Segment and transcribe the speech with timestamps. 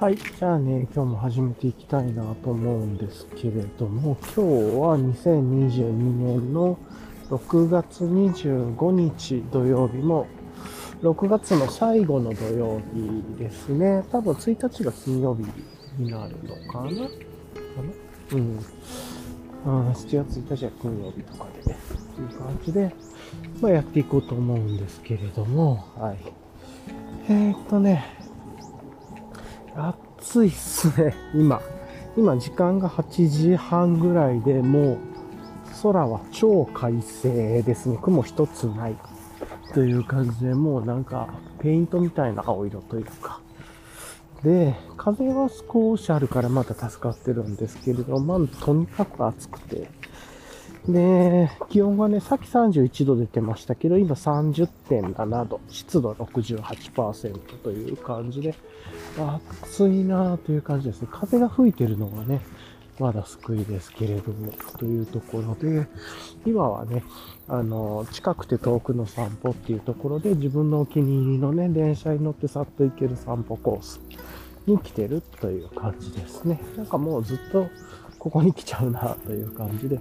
[0.00, 0.16] はい。
[0.16, 6.78] じゃあね、今日も始めていきたいなと思うんですけれども、今日は2022年の
[7.28, 10.26] 6月25日土曜日も、
[11.02, 14.02] 6月の最後の土曜日ですね。
[14.10, 15.44] 多分1日が金曜日
[16.02, 16.88] になるのかな？
[16.88, 17.08] かな？
[18.32, 18.58] うん。
[19.66, 21.78] 7月1日は金曜日とかで、ね、
[22.16, 22.94] という感じで、
[23.60, 26.18] まあ、やっていこうと思うんですけれども、はい。
[27.28, 28.16] えー、っとね、
[29.88, 31.60] 暑いっすね、 今。
[32.16, 34.98] 今時間が8時半ぐらいでもう
[35.82, 37.98] 空は超快晴ですね。
[38.02, 38.96] 雲一つない
[39.72, 41.28] という感じでもうなんか
[41.60, 43.40] ペイントみたいな青色というか。
[44.42, 49.88] で、風は少しあるからまだ助かってるんですけれど、まあとにかく暑くて。
[50.92, 58.54] で、気温はね、さっき31度出てましたけど、今30.7度、湿度68%という感じで、
[59.18, 61.08] 暑いなという感じですね。
[61.10, 62.40] 風が吹いてるのがね、
[62.98, 65.86] まだ救いですけれども、というところで、
[66.44, 67.02] 今はね、
[67.48, 74.00] あの、近くて遠くの散歩っていうところで、自分のお気に入りのね、電車に乗ってさっと行ける散歩コース
[74.66, 76.60] に来てるという感じですね。
[76.76, 77.68] なんかもうずっと
[78.18, 79.98] ここに来ちゃうなという感じで、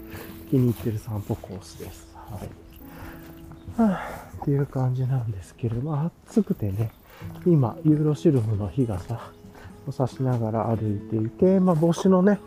[0.49, 2.07] 気に入ってる散歩コースです。
[2.15, 3.81] はい。
[3.81, 6.91] はあ、っていう感じなんですけれども、暑くてね、
[7.45, 9.31] 今、ユーロシルフの日傘
[9.87, 12.39] を差しながら歩いていて、まあ、帽子のね、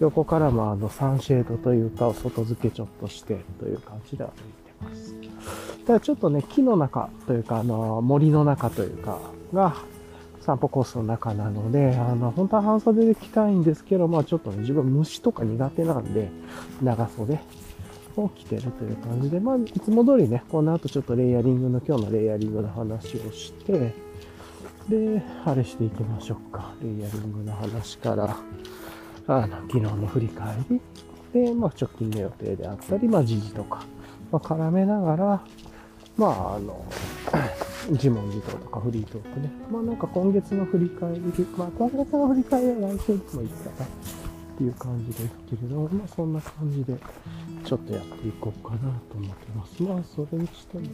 [0.00, 5.14] 横からもあのサンシェードというか、外付けちょっとしてという感じで歩いてます。
[5.86, 9.18] ただちょっとね、木の中というか、あの、森の中というか、
[9.52, 9.74] が、
[10.48, 16.30] 散歩コースの中なので、あの、本当は半袖で着たいんですけど、まあちょっとね、自分虫とか苦手なんで、
[16.82, 17.38] 長袖
[18.16, 23.92] を着てるという感じで、まあいつも通りね、この後ちょっとレイヤリングの、今日のレイヤリングの話をして、
[24.88, 26.72] で、あれしていきましょうか。
[26.82, 28.34] レイヤリングの話から、
[29.26, 30.80] あの、昨日の振り返り、
[31.34, 33.84] で、まあ、直近の予定であったり、まあ、時事とか、
[34.32, 35.42] まあ、絡めながら、
[36.16, 36.86] まあ、あの、
[37.90, 39.50] 自問自答とかフリートークね。
[39.70, 41.20] まあ、なんか今月の振り返り、
[41.56, 43.88] まあ、今月の振り返りは来週でもいいかなっ
[44.56, 46.96] ていう感じですけれども、まあ、そんな感じで、
[47.64, 49.82] ちょっとやっていこうかなと思ってます。
[49.82, 50.84] まあ、それにしても、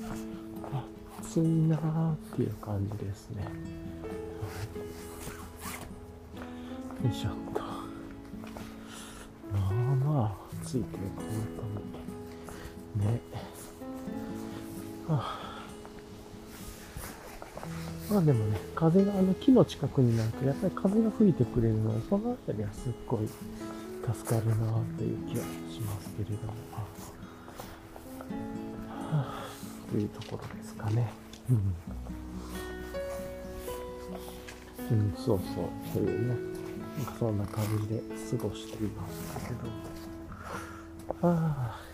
[1.21, 3.45] 暑いなーっていう感じですね。
[7.03, 7.61] よいしょっと。
[9.53, 11.29] まあまあ、暑いというか、本
[12.97, 13.13] 当に。
[13.13, 13.21] ね。
[15.09, 15.54] はあ、
[18.15, 24.55] まあでもね、風が、あの木の近くになると、やっぱり風が吹いてくれるので、そのあたりはすっごい助かるな
[24.97, 26.53] という気はしますけれども。
[28.89, 29.49] はあ、
[29.91, 31.13] というところですかね。
[31.51, 31.75] うん。
[34.97, 36.37] うん、そうそう、というね。
[37.19, 38.01] そんな感じで
[38.39, 41.29] 過ごしていますけど。
[41.29, 41.94] ああ。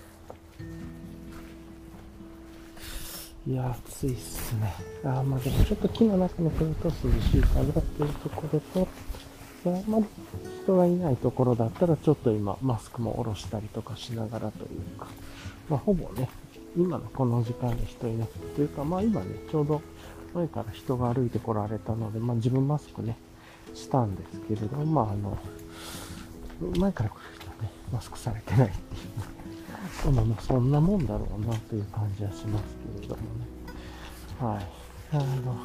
[3.47, 4.75] いや、暑いっすね。
[5.03, 6.93] あまあでもちょっと木の中に来ると涼
[7.23, 8.89] しいかなっていうところと、
[9.67, 10.05] あんまり
[10.62, 15.06] 人がいないところだったらちょっと今マスクも下ろしたりとかしながらというか、
[15.71, 16.29] まあほぼね、
[16.77, 19.81] 今のこの時間で人いなくて、というかまあ今ね、ちょうど
[20.34, 23.17] 前から人が歩いてこられたので、まあ自分マスクね、
[23.75, 25.39] したんですけれど、まああの、
[26.79, 29.40] 前から来る人はね、マスクされてないっていう、
[30.12, 32.65] まあまあそんなもんだろうなという感じはします
[32.97, 33.51] けれどもね。
[34.41, 34.67] はい。
[35.12, 35.56] あの、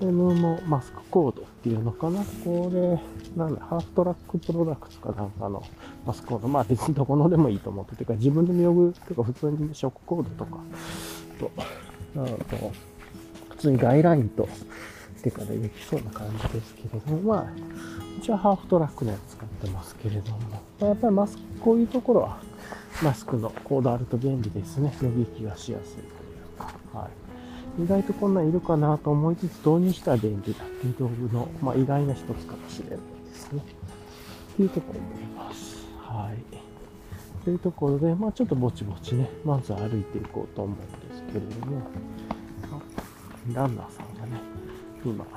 [0.00, 3.00] M のマスクコードっていうのかなこれ、
[3.36, 5.62] なんだ、ハーフトラックプロダクツかなんかの
[6.06, 6.48] マスクコード。
[6.48, 10.58] まあ別にどこのでもいいと思っててか、自分で見覚えとか普通にショックコードとか、
[11.38, 12.72] と、あと、
[13.50, 14.48] 普通にガイラインと、
[15.22, 17.46] てかでできそうな感じですけれども、まあ、
[18.18, 22.38] 一応ハーフトラックのやつ使ってますけれども、まあ、やっぱりマスク、こういうところは、
[23.02, 24.94] マスクのコードあると便利ですね。
[25.00, 27.08] 脱ぎ着がしやすいというか、は
[27.78, 27.82] い。
[27.82, 33.62] 意外とこんなんいるかなと思いつつ導入したら便利だっていう道具の、まあ、意外な一つかもしれないですね。
[34.52, 35.86] っていうところ思います。
[35.98, 37.44] はい。
[37.44, 41.82] というところで、まあちょっとぼちぼちね、まず歩いていこうと思うんですけれども、
[43.52, 44.40] ランナーさんがね
[45.04, 45.28] 今、取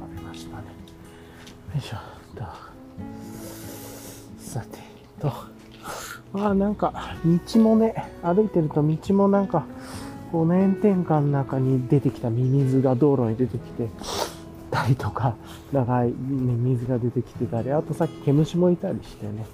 [0.00, 0.64] られましたね。
[0.64, 1.96] よいしょ
[2.36, 2.44] と。
[4.38, 4.78] さて
[5.20, 5.57] と。
[6.34, 9.64] あ、なんか、道もね、歩いてると道もなんか、
[10.30, 13.88] こう炎天下の中に出てきたミミズが道路に出てきて
[14.70, 15.34] たりとか、
[15.72, 19.46] 長い、ね、水が出てきてたり、あとさっき毛虫もいたりしてね、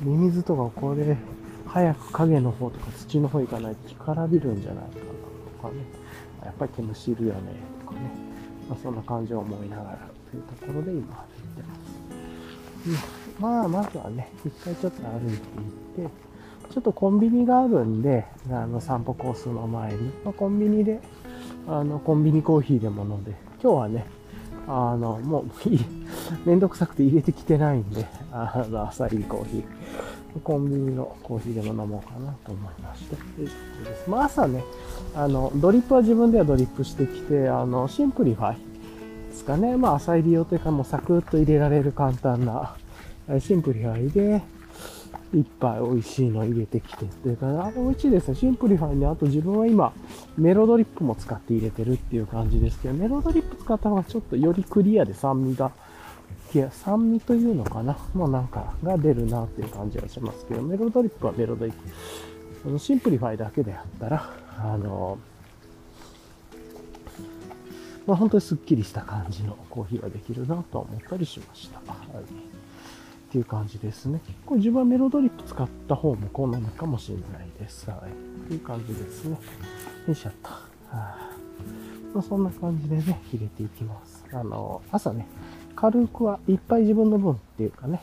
[0.00, 1.16] ミミズとかこれ、
[1.66, 4.90] 早く影の方とか土の方行かないと干からびるんじゃないかな
[5.62, 5.84] とかね、
[6.44, 7.40] やっぱり毛虫いるよね、
[7.84, 8.00] とかね。
[8.68, 9.98] まあ、そんな感じを思いながら
[10.30, 11.68] というところで今歩いて
[12.92, 13.25] ます。
[13.38, 15.36] まあ、まずはね、一回ちょっと歩い
[15.96, 16.14] ていって、
[16.72, 21.00] ちょっとコンビニがあるんで、あの、散歩コースの前に、まあ、コンビニで、
[21.68, 24.06] あの、コンビニコーヒーでも飲んで、今日はね、
[24.68, 25.44] あの、もう、
[26.48, 29.64] めんどくさくて入れてきてないんで、あの、浅煎りコーヒー。
[30.42, 33.16] コンビニのコーヒーでも飲もうかなと思いまして。
[33.42, 34.64] ですまあ朝ね、
[35.14, 38.56] あの、ドリップは自分ではドリップしてきて、あの、シンプリファイ
[39.30, 39.76] ですかね。
[39.76, 42.74] まあ浅煎り用というかもうサクッと入れられる簡単な、
[43.40, 44.42] シンプリファイで、
[45.34, 48.34] 一杯美味しいの入れてきてっていうか、あれ美味しいですね。
[48.36, 49.92] シンプリファイに、あと自分は今、
[50.38, 55.72] メロドリップも使って入れてるっていう感じですけど、メロドリップ使った方がちょっとよりクリアで酸味が、
[56.54, 61.80] いや、酸味というのかなもうなんか、が出るなっていう感じはしますけど、メロドリップはメロドリップ。
[62.66, 65.18] あのシンプリファイだけであったら、あの、
[68.06, 71.80] まあ、本当にすっきりした感じのコーヒーができるなと思ったりしました。
[71.80, 72.55] はい。
[73.36, 74.20] っていう感じですね。
[74.46, 77.90] これ自分はメロドリップ使った方も好みかもしれないです。
[77.90, 78.10] はい。
[78.10, 79.38] っていう感じですね。
[80.06, 80.48] よいしょっと。
[80.48, 80.58] は
[80.92, 81.30] あ、
[82.14, 84.24] まあ、そんな感じでね、入れていきます。
[84.32, 85.26] あの、朝ね、
[85.74, 88.00] 軽くはいっぱい自分の分っていうかね、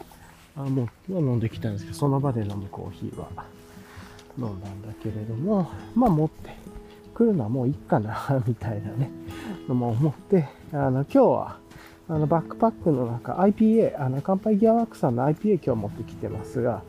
[0.55, 3.27] あもう飲んできたんですけど、その場で飲むコーヒーは
[4.37, 6.51] 飲んだんだけれども、まあ持って
[7.15, 9.09] くるのはもういいかな、みたいなね、
[9.67, 11.57] のも思って、あの、今日は
[12.09, 16.83] あの、バックパックの中、IPA、あの、乾杯ギアワークさんの IPA 今日持ってきてますが、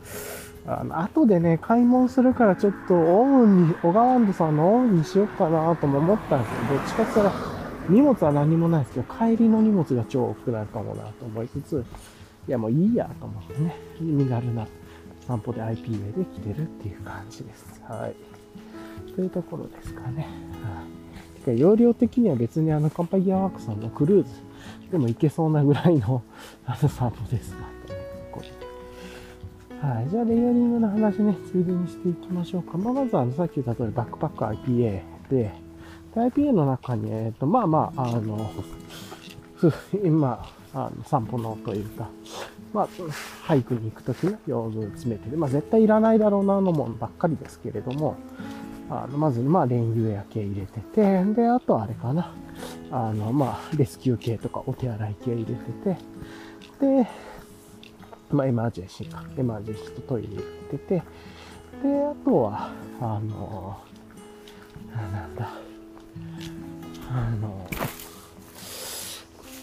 [0.67, 7.55] あの、後でね、買い物するからちょっとオウンに、オガワンドさんのオウンにしようかなとも思ったんですけど、どっちかって言ったら、
[7.89, 11.85] 荷物は何もないですけど、帰りの荷物が超多くなるかもなと思いつつ、
[12.47, 14.67] いやもういいやと思ってね、身軽な
[15.27, 17.81] 散歩で IPA で来てるっていう感じです。
[17.87, 19.13] はい。
[19.13, 20.27] というところですかね。
[20.63, 20.83] は
[21.37, 21.39] い。
[21.39, 24.29] てか容量的には別にあの、乾杯ギアワークさんのクルーズ、
[24.91, 26.21] でも行けそうなぐらいの
[26.65, 27.75] あの散歩ですか。
[29.81, 30.09] はい。
[30.09, 32.75] じゃあ、レイヤリングの話ね、ついでにしていきましょうか。
[32.77, 35.51] まあ、まずは、さっき言った通り、バックパック IPA で、
[36.15, 38.49] IPA の中に、えっ、ー、と、まあまあ、あの、
[40.03, 40.43] 今、
[40.73, 42.09] あの散歩のというか、
[42.73, 42.87] まあ、
[43.43, 45.37] ハイクに行くときの用具詰めてる。
[45.37, 48.15] まあ、絶対いらないだろうなのもんばっかりですけれども、
[48.89, 52.31] あの、まず、まあ、レインウェア系入れてて、で、あとあれかな。
[52.91, 55.97] あの、まあ、レスキュー系とかお手洗い系入れて
[56.79, 57.07] て、で、
[58.31, 59.23] まあ、エマージェンシーか。
[59.37, 60.37] エマージェンシーとトイレ入
[60.71, 61.03] れてて、
[61.83, 62.71] で、あとは、
[63.01, 63.77] あの、
[64.93, 65.49] なんだ、
[67.09, 67.67] あの、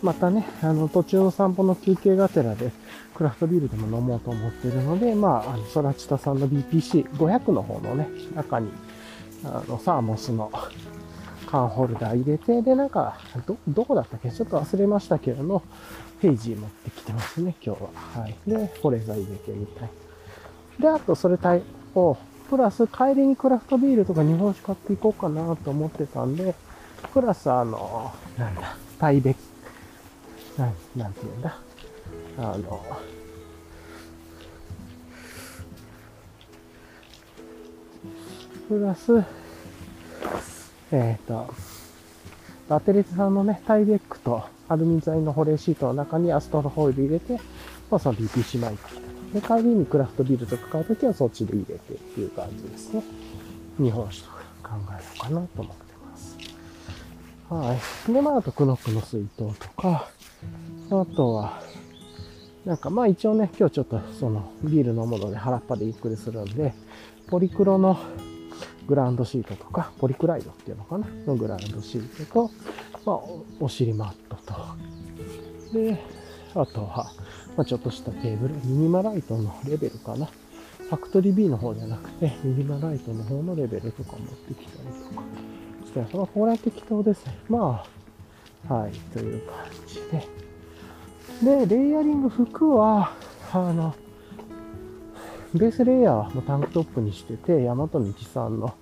[0.03, 2.73] またね、あの、途中の散歩の休憩がてらで、
[3.15, 8.71] クラフトビールでも飲もうと思ってるので、まあ、あの、ソラチタさんの BPC500 の方のね、中に、
[9.45, 10.51] あの、サーモスの
[11.53, 14.31] 缶ホルダー入れて、で、なんか、ど、どこだったっけ？
[14.31, 15.63] ちょっと忘れましたけども、
[16.23, 18.23] ページー持ってきてますね、今日は。
[18.23, 18.35] はい。
[18.47, 19.91] で、保冷剤入れてみたい。
[20.81, 21.63] で、あと、それ対
[21.95, 22.17] 応、
[22.49, 26.55] プラス、帰りにクラフトビールとか日本酒買っていこうかなと思ってたんで、
[27.13, 29.37] プラス、あの、なんだ、タイベ
[30.57, 31.59] なん、なんて言うんだ？
[32.39, 32.83] あの、
[38.69, 39.23] プラス、
[40.93, 41.53] えっ、ー、と、
[42.69, 47.41] バテレツさんのね、タイベックとアルミ材の保冷シートの中にアストロホイル入れて、
[47.91, 49.57] まあその BPC 巻いてきた。
[49.57, 53.03] で、帰りにクラフトビールとか買うときはそっちで入れてっていう感じですね。
[53.79, 56.37] 日本酒とか考えようかなと思ってます。
[57.49, 57.75] は
[58.11, 58.13] い。
[58.13, 60.09] で、まああとクノックの水筒とか、
[60.91, 61.61] あとは、
[62.67, 66.75] なんかまあ一応ね、今日ちょっとそのビール飲むので腹っぱでゆっくりするんで、
[67.29, 67.99] ポリクロの
[68.87, 71.07] グランドシートとか、ポリクライドっていうのかな？
[71.27, 72.51] のグランドシートと、
[73.05, 73.21] まあ、
[73.61, 74.55] お尻マットと、
[75.73, 76.03] で、
[76.55, 77.13] あとは、
[77.57, 80.27] まあ、ちょっとしたテーブル、ミニマライトのレベルかな？
[80.27, 85.23] ファクトリー B の方じゃなくて、ミニマライトの方のレベルとか持ってきたりとか
[85.81, 87.39] そして、そのこれは適当ですね。
[87.49, 87.85] ま
[88.69, 91.67] あ、はい、という感じで。
[91.67, 93.13] で、レイヤリング服は、
[93.53, 93.95] あの、
[95.55, 98.75] ベースレイヤーはもうタンクトップにしてて、ヤマトミキさんの、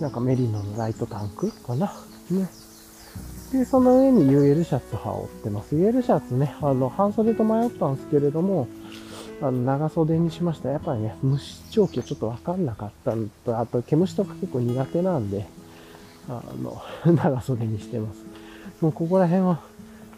[0.00, 1.92] なんかメリノのライトタンクかな？
[2.30, 2.48] ね。
[3.52, 5.74] で、その上に UL シャツ羽織ってます。
[5.74, 8.68] UL シャツね、あの、半袖と迷ったんですけれども、
[9.40, 10.68] あの、長袖にしました。
[10.68, 15.46] やっぱりね、虫長期はちょっとわかんなかったのと、あと、毛虫とか結構苦手なんで、
[16.28, 16.82] あの、
[17.12, 18.24] 長袖にしてます。
[18.80, 19.60] もうここら辺は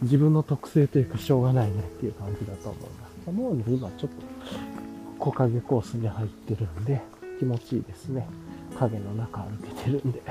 [0.02, 3.30] 自分の特性というかしょうがないねっていう感じだと思います。
[3.30, 4.87] もうね、今ちょっと
[5.18, 7.00] 木陰コースに入ってるんで、
[7.38, 8.26] 気持ちいいですね。
[8.78, 10.22] 影の中歩けてるんで。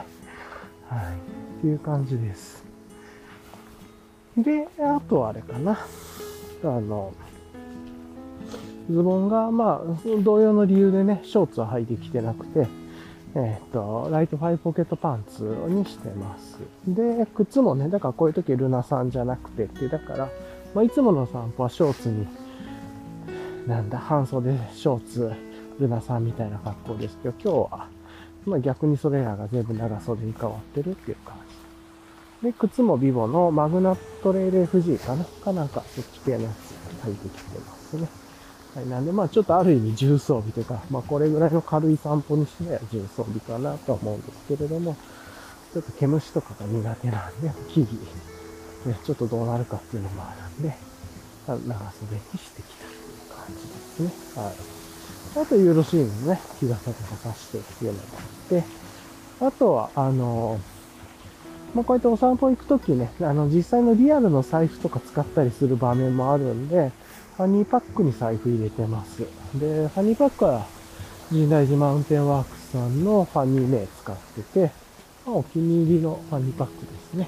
[0.90, 1.14] はい。
[1.60, 2.64] っていう感じです。
[4.38, 5.80] で、あとはあれかな。
[6.64, 7.14] あの、
[8.90, 12.68] ズボンが、まあ、同様の理由でね、ショーツは履いてきてなくて、
[13.36, 16.58] えっ、と、ライトファイポケットパンツにしてます。
[16.88, 20.30] で、靴もね、だからこういう時ルナさんじゃなくてって、だから、
[20.74, 22.28] まあ、いつもの散歩はショーツに、
[23.68, 25.32] なんだ、半袖、ショーツ、
[25.78, 27.88] ルナさんみたいな格好ですけど、今日は、
[28.46, 31.36] まあ、逆にそれらが全部長袖に変わってるっていう感
[32.42, 32.48] じ。
[32.48, 35.26] で、靴もビボのマグナトレール FG かな？
[35.26, 38.08] かなんか、そっち系のやつ履いてきてますね。
[38.76, 44.96] はい、なんで、まあちょっとある意味重装備というか、まあこれぐらいの軽い散歩にしては重装備かなとは思うんですけれども、
[45.74, 47.92] ちょっと毛虫とかが苦手なんで、木々、
[48.86, 50.74] ね、ちょっとどうなるかっていうのもあるんで、
[51.48, 52.97] 長袖にしてきた
[54.04, 54.44] ですね。
[54.44, 54.54] はい。
[55.40, 58.64] あと、ユーロシーンのね、日傘とかさしてっていうのがあって、
[59.40, 60.60] あとは、あの、
[61.76, 66.92] まあ、こうやってお散歩行くときね、あの、実際のリアルの財布とか使ったりする場面もあるんで、
[67.38, 69.20] ハニーパックに財布入れてます。
[69.56, 70.66] で、ハニーパックは、
[71.30, 74.72] 神大寺マウンテンワークスさんのファニー名使ってて、
[75.26, 77.28] まあ、お気に入りのハニーパックですね。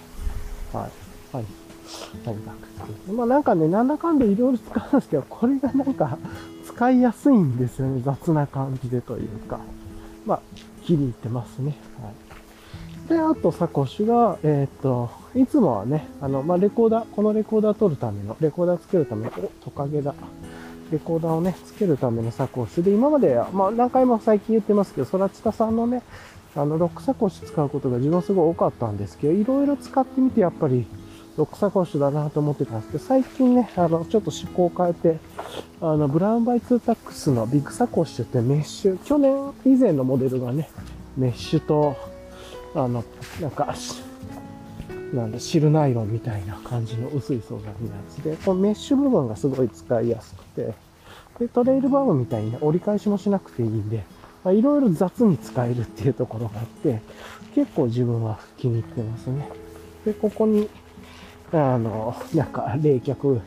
[0.73, 0.87] は
[1.33, 1.35] い。
[1.35, 1.45] はい。
[2.25, 2.69] ハニーパック
[3.13, 6.17] まあなんかね、なんだかんだいろいろ使うんですけど、これがなんか
[6.73, 8.01] 使いやすいんですよね。
[8.03, 9.59] 雑な感じでというか。
[10.25, 10.41] まあ、
[10.83, 11.75] 気に入ってますね。
[12.01, 13.09] はい。
[13.09, 20.13] で、あとサコッシュが、えっ、と、いつもはね、あの、まあ、レコーダー、このレコーダー撮るための、レコーダーつけるための、お、トカゲだ。
[20.91, 26.03] レコーダーをね、つけるためのサコッシュで、今まで、まあ、何回も最近言ってますけど、ソラチタさんのね、
[26.55, 30.85] あの、ロックサコッシュ使うことが自分すごい多かったんですけど、いろいろ使ってみて、やっぱり、
[31.39, 35.19] ロックサコッシュだなと思ってたんですけど、最近ね、あの、ちょっと思考を変えて、
[35.81, 39.33] あの、ブラウンバイツータックスのビッグサコッシュってメッシュ、去年
[39.65, 40.69] 以前のモデルがね、
[41.15, 41.95] メッシュと、
[42.75, 43.05] あの、
[43.39, 43.73] なんか、
[45.13, 47.73] なんだ、シルナイロンみたいな感じの薄い素材のや
[48.09, 50.73] つで、このメッシュ部分がすごい使いやすくて、
[51.39, 54.03] で、トレイルバームみたいに、ね、折り返しもしなくていいんで、
[54.43, 56.99] まあ、いろいろ雑に使えるっていうところがあって、
[57.55, 59.49] 結構自分は気に入ってますね。
[60.05, 60.69] で、ここに、
[61.51, 63.41] あの、なんか冷却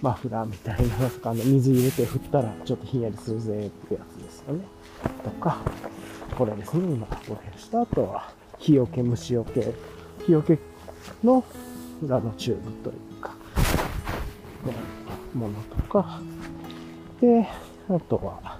[0.00, 4.64] マフラーみたいな、なんかあの水入れて振ったらちょっとひんやりするぜってやつですよね。
[5.24, 5.58] とか、
[6.36, 9.72] これですね、今、これした後は、日よけ、虫よけ、
[10.26, 10.58] 日よけ
[11.22, 11.44] の
[12.02, 13.34] 裏のチューブというか、
[15.34, 16.20] ものとか、
[17.20, 17.48] で、
[17.88, 18.58] あとは、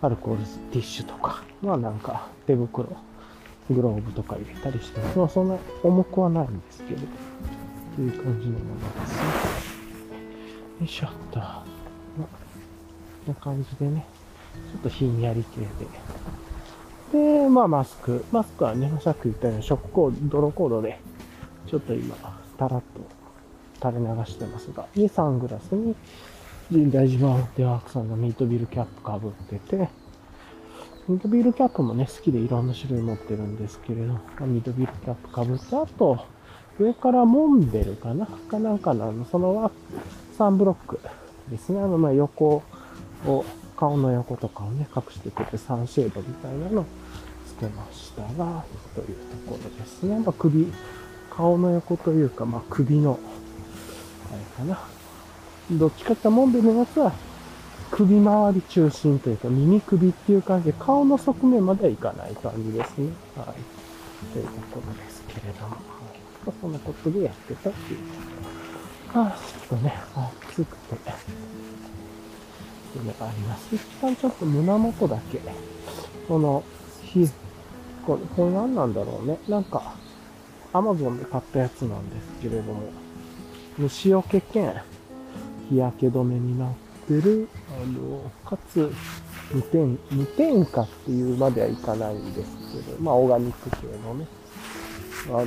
[0.00, 2.88] アルコールティッシュとか、まあなんか手袋、
[3.70, 7.00] グローブとか入れたりして、まあそんな重くはないんですけど、
[7.98, 9.24] という感じのものですね。
[10.78, 11.40] よいしょっと。
[11.40, 11.46] こ
[13.26, 14.06] んな感じでね、
[14.72, 15.62] ちょっとひんやり系
[17.12, 18.24] で、で、まあマスク。
[18.30, 21.00] マスクはね、さっき言ったように食コード、泥コードで、
[21.66, 22.14] ちょっと今、
[22.56, 22.82] たらっ
[23.80, 25.96] と垂れ流してますが、にサングラスに、
[26.70, 29.88] 神大寺マウンテワークさんのミートビルキャップかぶってて、
[31.08, 34.12] ミートビールキャップもね、好きでいろんな種類持ってるんですけれど、
[34.46, 36.37] ミートビールキャップかぶって、あと、
[36.78, 38.26] 上からモンベルかな？
[38.26, 39.70] かなんかの、そのは、
[40.36, 41.00] サンブロック
[41.50, 41.80] ですね。
[41.80, 42.62] あの、ま、横
[43.26, 43.44] を
[43.76, 46.84] 顔の横とかをね、隠してくれてサンシェードみたいなのを
[47.46, 50.18] つけましたが、というところですね。
[50.20, 50.72] まあ、首、
[51.30, 53.18] 顔の横というか、まあ、首の、
[54.32, 54.78] あれかな。
[55.70, 57.12] どっちかってモンベルのやつは、
[57.90, 63.10] 首周り中心というか、耳首っていう感じで、顔の側面まではいかない感じですね。
[63.36, 64.32] はい。
[64.32, 65.76] というところですけれども、
[66.60, 67.98] そんなことでやってたっていう。
[69.14, 69.38] あ、
[69.68, 70.98] ちょっとね、暑くて、っ
[72.92, 73.74] ていうのがあります。
[73.74, 75.40] 一旦ちょっと胸元だけ、
[76.26, 76.62] この、
[77.02, 77.28] ひ、
[78.06, 79.38] これ、これ何なんだろうね。
[79.48, 79.94] なんか、
[80.72, 82.82] アマゾンで買ったやつなんですけれども、
[83.78, 84.74] 虫除け兼
[85.70, 86.72] 日焼け止めになっ
[87.06, 87.48] てる、
[87.82, 88.92] あの、かつ、
[89.52, 94.26] 無添、無添加っていうまではいかないんですけど、まあ、オーガニック系のね、
[95.28, 95.46] あの、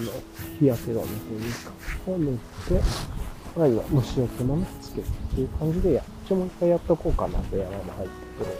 [0.59, 1.71] 日焼け止めというか、
[2.07, 2.81] を塗って、
[3.59, 8.51] あるいは虫除けもね、つけるっていう感じでやっ応もう一回やっとこうかなと山も入ってくる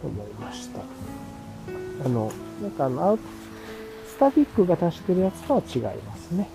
[0.00, 0.80] と思いました。
[2.04, 3.18] あの、なんかあの、アウ
[4.08, 6.48] スタビックが出してるやつとは違いますね。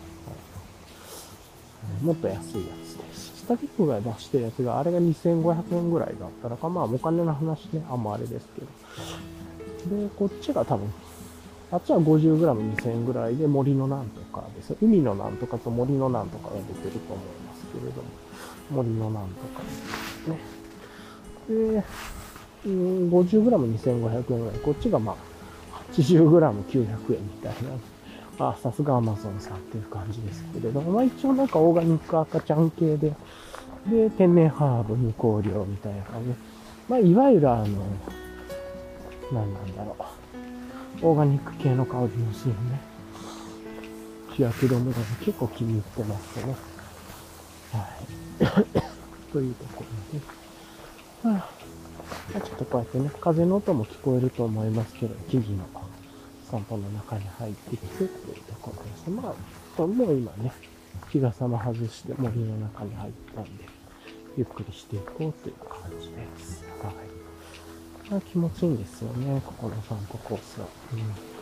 [2.02, 3.32] もっと安いやつです。
[3.36, 8.68] スタビックが出してるやつが、あれが2500円ぐらいだったらか、まあお金の話ね、あんまあれですけど。
[9.96, 10.92] で、こっちが多分、
[11.74, 14.76] あっちは 50g2000 円ぐらいで森のなんとかです。
[14.80, 18.08] 海のなんとかと森のなんとかが出てると思いますけれども。
[18.70, 20.40] 森のなんとかですね。
[21.50, 21.84] で、
[22.66, 24.60] 50g2500 円ぐらい。
[24.60, 25.16] こっちがまあ、
[25.94, 27.54] 80g900 円みたい
[28.38, 28.50] な。
[28.50, 33.16] あ、さすがアマゾンさんっていう感じですけれども、まあ一応なんかオーガニック赤ちゃん系で、
[33.88, 36.36] で、天然ハーブ、無香料みたいな感じで、
[36.88, 37.66] まあ、いわゆるあの、
[39.32, 40.23] 何なんだろう。
[41.04, 42.80] オーガニック系の香りのするね。
[44.32, 46.56] 日焼け止めが結構気に入ってますね。
[47.74, 47.90] は
[48.40, 49.32] い。
[49.34, 49.84] というとこ
[51.24, 51.36] ろで。
[51.36, 51.50] は
[52.36, 55.66] あ、ちょっとこうやってね、風の音も聞こえると思いますけど、木々の
[56.50, 59.10] 散歩の中に入っていくっていうところです。
[59.10, 59.34] ま
[59.78, 60.54] あ、もう今ね、
[61.10, 63.66] 日傘も外して森の中に入ったんで、
[64.38, 66.64] ゆっくりしていこうという感じです。
[66.82, 67.13] はい。
[68.12, 70.68] あ、気持ちいいんですよね、ここの散歩コースは。
[70.94, 71.34] うん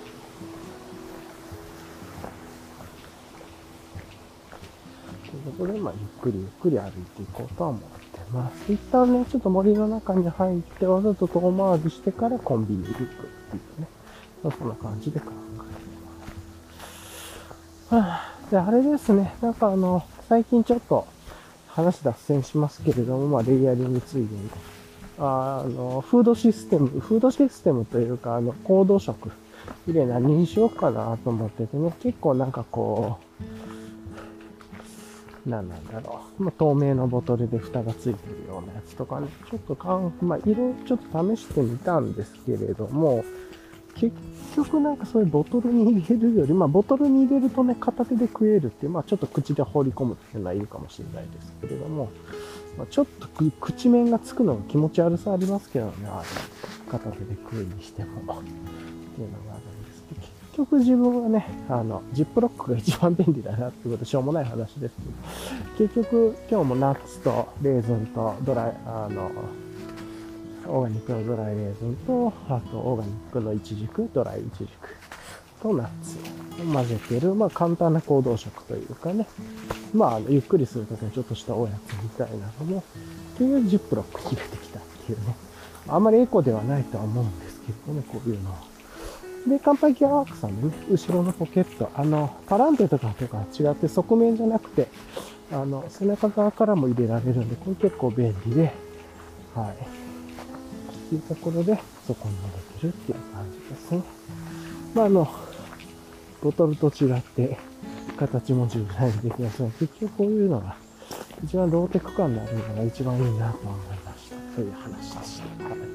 [5.32, 8.72] ということで、まあ、ゆっくりゆっくり歩いていこうとは思ってます。
[8.72, 13.08] 一旦ね、ちょっと森の中に入って、わざと遠回りしてからコンビニ行くってい
[13.78, 13.88] うね。
[14.44, 15.66] そんな感じで考えてま
[17.90, 17.96] す。
[17.96, 21.08] はあ、で、あれですね、なんかあの、最近ちょっと
[21.68, 24.50] 話脱線しますけれども、まあ、レイヤリングついでに、
[25.24, 29.30] あの、フードシステム、フードシステムというか、あの、行動食、
[29.88, 33.44] 入れ何にしようかなと思っててね、結構なんかこう、
[35.48, 36.44] 何なんだろう。
[36.44, 43.24] まあ、透明のボトルで蓋がついてるようなやつとかね、ちょっとかん、まあ、色ちょっと試してみたんですけれども、
[43.96, 44.16] 結
[44.56, 52.10] 局なんかそういうボトルに入れるより、まあボトルに入れるとね、片手で食えるっていう、まあちょっと口で放り込むっていうのはいるかもしれないですけれども、
[52.78, 53.28] まあ、ちょっと
[53.60, 56.28] 口面がつくのが気持ち悪さありますけどね、あれ、
[56.92, 64.96] 片手で食うにしても、っていうのがあるんですけど、結局自分はね、あの、ジップロックが一番便利だなってことしょうもない話です
[65.78, 69.32] けど、結局今日もナッツとレーズンとドライ、あの、
[70.68, 74.90] オーガニックのドライレーズンと、あとオーガニックのイチジク、ドライイチジク
[75.62, 76.18] とナッツ
[76.62, 79.28] を混ぜてる、まあ簡単な行動食というかね、
[79.94, 82.84] まあゆっくりするときにちょっとしたおやつみたいなのも、
[83.36, 85.36] っていうジップロックに入れてきたっていうね。
[85.88, 88.58] あんまりエコではないとは思うんですけどね、こういうのは。
[89.48, 94.88] で、乾杯ギアワークさんのね、後ろのポケット、あの、パランテとかとか違って側面じゃなくて、
[95.52, 98.74] あの、背中側からも入れられるんで、これ結構便利で、
[99.56, 99.72] はい。
[99.72, 104.04] っていうところで、そこに入れてるっていう感じですね。
[104.94, 105.28] まあ、あの、
[106.44, 107.58] ボトルと違って、
[108.18, 110.76] 形も柔軟にできますが、結局こういうのが、
[111.44, 114.36] 一番ローテク感のあるのが一番いいなと思いました。
[114.56, 115.64] という話でした。
[115.66, 115.74] はい。
[115.74, 115.86] は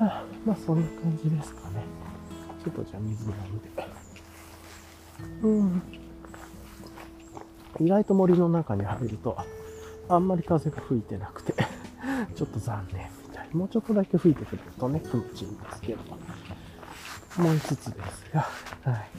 [0.00, 1.82] あ、まあ、そんな感じですかね。
[2.64, 3.68] ちょっとじゃあ水飲んで。
[5.42, 5.82] うん。
[7.80, 9.36] 意外と森の中に入ると、
[10.08, 11.54] あんまり風が吹いてなくて
[12.36, 13.48] ちょっと残念みたい。
[13.52, 15.98] もうちょっとだけ吹いてくれるとね、気持ちいいんですけど、
[17.38, 18.40] 思いつつですが、
[18.82, 19.10] はい。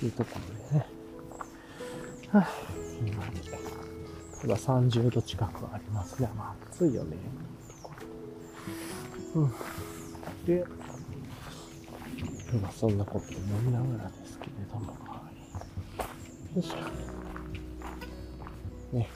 [0.00, 0.57] というところで、
[2.32, 2.46] はい。
[3.00, 3.40] 今に、
[4.40, 6.28] ただ30度近くありますね。
[6.36, 7.16] まあ、暑いよね、
[9.34, 9.52] うん。
[10.44, 10.64] で、
[12.60, 15.22] まあ、そんなこと思いながらですけれども、は
[16.52, 16.56] い。
[16.56, 18.96] よいしょ。
[18.96, 19.08] ね。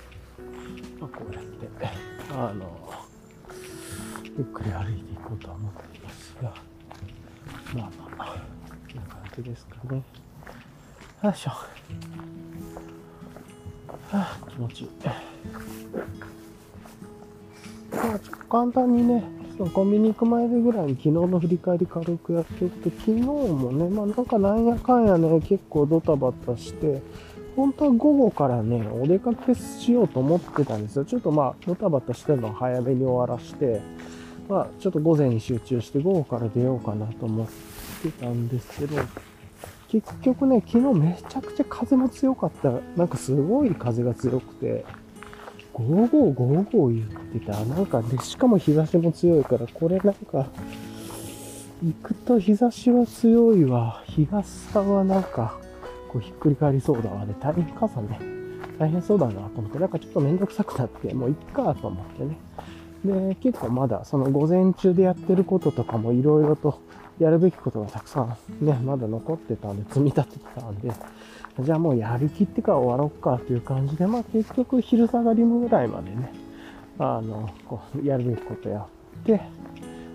[0.99, 1.69] まあ、こうやって、
[2.33, 2.81] あの、
[4.39, 6.55] ゆっくり歩いていこうとは思っていますが、
[7.75, 8.37] まあまあ、
[8.91, 10.03] こんな感じですかね。
[11.23, 11.53] よいしょ。
[14.51, 14.89] 気持ちいい。
[17.95, 19.23] まあ、簡単にね、
[19.57, 27.03] そのコンビニ行く前でぐらいに昨日の振り返り軽くやっておくと、昨日もね、まあなんかなんやかんやね、結構ドタバタして、
[27.55, 31.05] 本当は午後からね、お出かけしようと思ってたんですよ。
[31.05, 33.83] ちょっとまあ、ドタバタしてるのを早めに終わらして、
[34.49, 37.47] まあ、ちょっと午前に集中して午後から出ようかなと思っ
[38.03, 38.97] てたんですけど、
[39.93, 42.73] 結局ね、昨日めちゃくちゃ風も強かった。
[42.97, 44.87] なんかすごい風が強くて、
[45.75, 47.63] ゴーゴーゴーゴー言ってた。
[47.67, 50.47] なんかで、しかも日差しも強いから、これなんか、
[51.85, 54.03] 行くと日差しは強いわ。
[54.07, 55.59] 日傘はなんか、
[56.09, 57.35] こうひっくり返りそうだわね。
[57.39, 58.19] 大変傘ね。
[58.79, 62.39] 大変そうだなと思って、なんかちょっとめんどくさくなって、もういっかと思ってね。
[63.05, 66.79] で、結構まだその午前中でやってることとかもいろいろと
[67.23, 70.93] やるべきことがたくさんね、まだ残ってたんで、積み立ててたんで、
[71.61, 76.33] じゃあもうやりきってから終わろうかという感じで、まあ結局昼下がりぐらいまでね、
[76.99, 78.87] あの、こう、やるべきことやっ
[79.25, 79.41] て、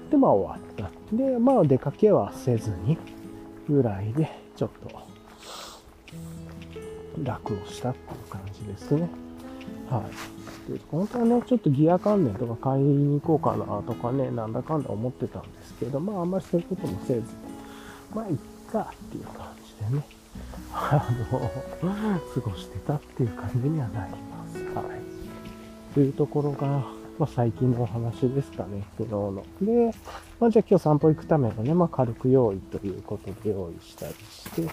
[0.09, 1.15] で、まあ終わった。
[1.15, 2.97] で、まあ出かけはせずに、
[3.69, 4.89] ぐらいで、ちょっと、
[7.23, 9.09] 楽をしたっていう感じですね。
[9.89, 10.37] はい。
[10.67, 17.21] ていう本当はね、ちょっとギア関連とか買いに行こうかなとかね、なんだかんだ思ってたんでけど、まああんまりそういうこともせず、
[18.13, 18.35] まあいっ
[18.71, 20.05] かっていう感じでね、
[20.73, 24.57] あの、過ごしてたっていう感じにはなります。
[24.75, 25.93] はい。
[25.93, 26.67] というところが、
[27.17, 29.43] まあ、最近のお話ですかね、昨日の。
[29.61, 29.91] で、
[30.39, 34.69] まあ、じゃあ今日散歩行くためのね、まあ、軽く用意ということで用意したりして、という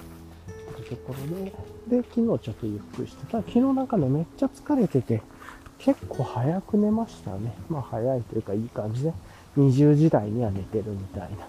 [0.90, 1.44] ところ
[1.88, 3.38] で、で、昨日ちょっとゆっくりしてた。
[3.38, 5.22] 昨日なんかね、めっちゃ疲れてて、
[5.78, 7.54] 結構早く寝ましたね。
[7.68, 9.12] まあ早いというかいい感じで、
[9.56, 11.46] 20時台には寝てるみたいな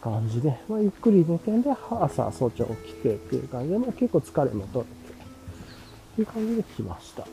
[0.00, 7.26] 感じで、まあゆっくり寝てんで、朝早朝起きてっていう感じで、まあ結構疲れも取れて、っていう感じで来ました。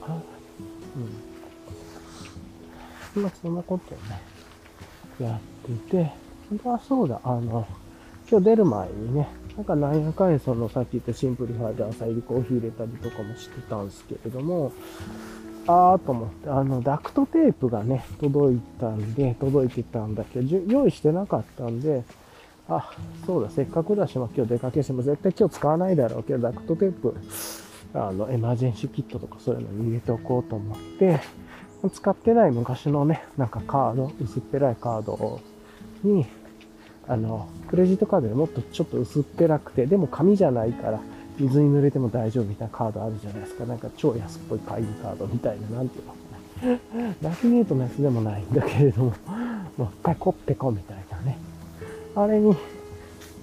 [3.15, 3.23] うん。
[3.23, 4.21] まあそんなことをね、
[5.19, 5.39] やっ
[5.87, 6.11] てて、
[6.65, 7.67] あ、そうだ、あの、
[8.29, 14.71] 今日出る前にね、なんかなんやかんやそのさっき言ったシンプルファイで浅煎りコーヒー入れたりとかもしてたんですけれども、
[15.67, 22.03] あーと思って、あの、ダクトテープがね、届いたんで、届いてたんだけど、用意してなかったんで、
[22.67, 22.91] あ、
[23.25, 27.15] そうだ、せっかくだし、まあ、今日出かけしても絶対今日使わないだろうけど、ダクトテープ、
[27.93, 31.19] あの、エマージェンシーキットとかそういうのに入れておこうと思って、
[31.89, 35.41] 使ってない昔のね、なんかカード、薄っぺらいカード
[36.03, 36.25] に、
[37.07, 40.99] あの、クレジットカードでもっとちょっと薄っぺらくて、でも紙じゃないから、
[41.39, 43.65] 水に濡れても大丈夫みたいなカードあるじゃないですか。
[43.65, 46.13] なんか超安っぽい会議カードみたいな、なんていうの？
[47.23, 49.13] ラフィネートのやつでもないんだけれども、
[49.77, 51.37] もう一回コッペコみたいなね。
[52.15, 52.55] あれに、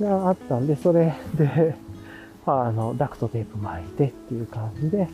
[0.00, 1.74] があったんで、それで、
[2.46, 5.08] あの、ダクトテープ巻いてっていう感じで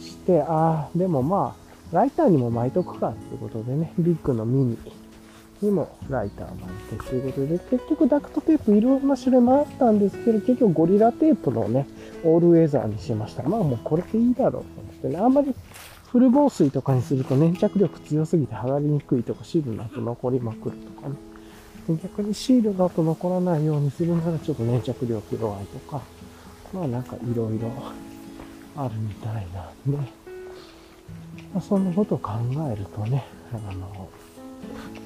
[0.00, 1.54] して、ああ、でもま
[1.92, 4.78] あ、ライターにも巻いとくかっていうことでね、ビッグのミニ
[5.60, 11.86] にもライター巻いてということで、結局ダクトテープいろんな種類もあったんですけど、結局ゴリラテープのね、
[12.24, 13.42] オールウェザーにしました。
[13.44, 15.16] まあもうこれでいいだろうと思ってね。
[15.18, 15.54] あんまり
[16.12, 21.16] フル防水とかにすると粘着力強すぎて剥がれにくいとか、シールの後残りまくるとかね。
[22.02, 26.00] 逆にシールの後残らないようにするならちょっと粘着力弱いとか、
[26.72, 27.70] まあなんかいろいろ
[28.76, 29.96] あるみたいなんで、
[31.54, 32.32] まあ、そんなことを考
[32.70, 34.08] えるとね、あの、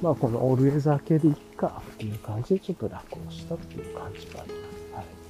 [0.02, 4.58] まあこのオールウェザー系でいっかっていう感じでちょっと楽をしたっていう感じがありま
[4.92, 4.94] す。
[4.94, 5.20] はい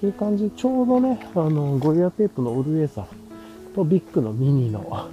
[0.00, 5.10] ていう感じで、ちょうどね、あの、ゴリラテープのオールウェザーとビッグのミニの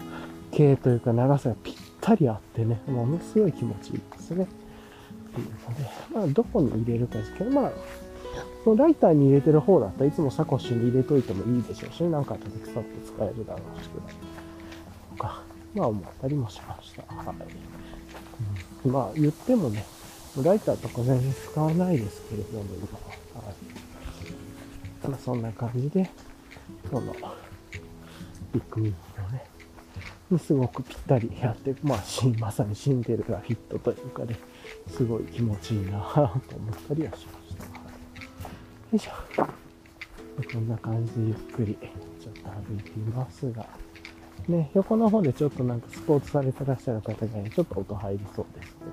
[0.52, 4.46] 系というか長さがぴったりあってね、ものすごい気持ちいいですね。
[4.46, 4.48] っ
[5.36, 7.72] ていうので、まあ、どこに入れるかですけど、まあ、
[8.64, 15.44] そのライターに入れてる方だったらいつもサコッシュに入れといてもいいでしょうし、なんかあった時さっと使えるだろうし、とか、
[15.76, 17.02] まあ思ったりもしました。
[17.14, 17.77] はい。
[18.88, 19.86] まあ言ってもね、
[20.42, 23.00] ライターとか全然使わないですけれども、今
[23.42, 23.46] は。
[23.46, 23.56] はい
[25.08, 26.10] まあ、そんな感じで、
[26.90, 27.14] その、
[28.54, 29.46] ビッグミニのね、
[30.40, 32.04] すごくぴったりやって、まあ、
[32.40, 34.38] まさにシンデレラフィットというかね、
[34.90, 37.64] すごい気持ちいいなぁと思ったりはしました。
[37.66, 37.72] よ
[38.94, 39.12] いしょ。
[40.54, 41.78] こんな感じでゆっくり
[42.20, 43.66] ちょっと歩いていますが、
[44.48, 48.92] ね、横の方でちょっとなんかスポーツされてらっしゃる方がね、ちょっと音入りそうですけど、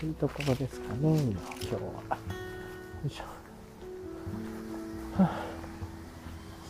[0.00, 1.80] というところですかね、今日は。
[1.80, 2.20] よ
[3.06, 3.24] いしょ。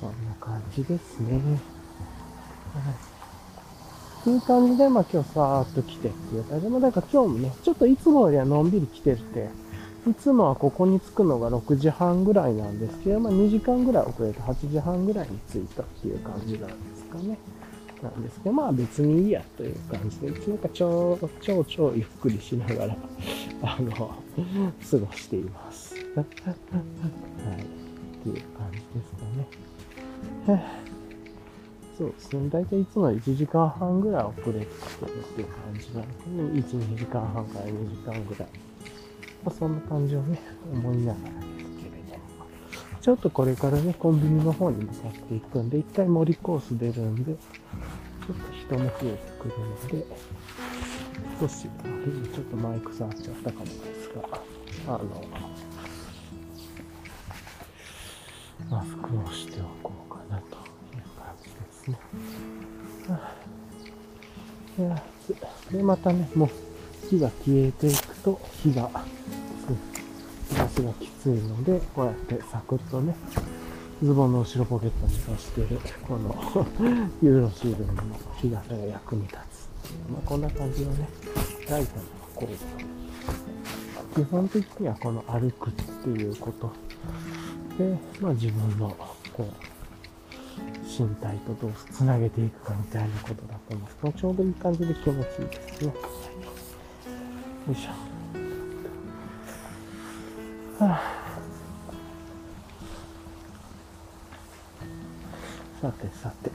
[0.00, 1.32] そんな感じですね。
[1.36, 1.48] は
[2.92, 4.22] い。
[4.24, 9.48] とい感じで、まあ今日さーっと来てっていう感じで、まあなんか今日もね、ちょっといつもよりはのんびり来てるって、
[10.08, 17.38] いつもはここに着くのが6時半ぐらいなんですけど、まあ2時間ぐらい遅れて8時半ぐらいに着いたっていう感じなんですかね。
[18.02, 22.96] なんですけど、まあ別にいいやという感じで、なんか超、超超ゆっくりしながら、
[23.62, 25.94] あの、過ごしています。
[26.14, 26.24] はい。
[26.24, 26.24] っ
[28.22, 29.12] ていう感じです
[30.46, 30.88] かね。
[31.98, 32.48] そうですね。
[32.48, 36.60] だいたいつも1時間半ぐらい遅れてきてるっていう感じなんで。
[36.60, 38.67] 1、2時間半から2時間ぐらい。
[39.44, 40.40] まあ、そんな感じをね、
[40.72, 42.46] 思いながらですけれども。
[43.00, 50.06] ちょっとこれからね、コンビニの方に向かっていくんで、一回森コース出るんで、ちょっと人も増えてくるので、
[51.40, 54.22] 少し、ちょっとマイク触っちゃったかもですが、
[54.88, 55.04] あの、
[58.68, 60.56] マスクをしておこうかなと
[60.96, 61.98] いう感じですね。
[65.72, 66.48] で、またね、もう
[67.08, 68.90] 火が消えていくと火が、
[70.56, 73.14] ガスがきついので、こうやってサクッとね、
[74.02, 76.34] ズボンの後ろポケットに刺してる、この
[77.22, 78.02] ユーロシールの
[78.40, 79.68] 日傘が役に立つ。
[80.10, 81.08] まあ、こんな感じのね、
[81.68, 82.02] ライトの
[82.34, 82.52] 効果。
[84.14, 86.72] 基本的にはこの歩くっていうこと
[87.78, 88.96] で、まあ、自分の
[89.32, 89.68] こう
[90.86, 95.86] 身体とどうつなげていくかみたいなことだと思うんですけど、ちょうどいい感じで気持ちいいですね。
[95.88, 95.94] よ
[97.72, 98.17] いしょ。
[100.80, 101.00] さ
[105.92, 106.50] てさて。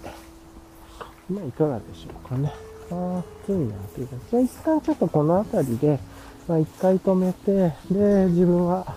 [1.29, 2.51] まあ、いかがでしょうかね。
[2.91, 5.99] ああ、暑いなというか、じゃあ一旦ちょっとこの辺りで、
[6.47, 8.95] まあ一回止めて、で、自分は、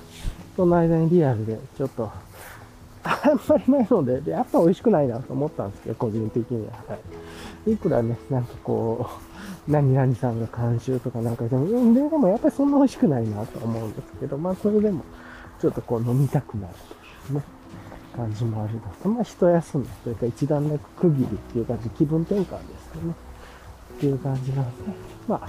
[0.56, 2.10] その間にリアルで、ちょっと、
[3.02, 6.72] あんまり前ので、やっぱ美味しくないなと思ったんですけど、個人的には。
[6.88, 6.98] は
[7.66, 7.72] い。
[7.72, 9.35] いくらね、なんかこう、
[9.68, 15.04] 何々さんが監修とかなんかでも、うんで、もやっぱりそんな美味しくないなと思うんですけど、まあそれでも、
[15.60, 16.74] ちょっとこう飲みたくなる
[17.26, 17.44] というね、
[18.14, 23.14] 感じもあるのと、まあ一休みというか一段落区切りっていう感じ、気分転換ですよね。
[23.96, 24.92] っていう感じなんで、
[25.26, 25.48] まあ、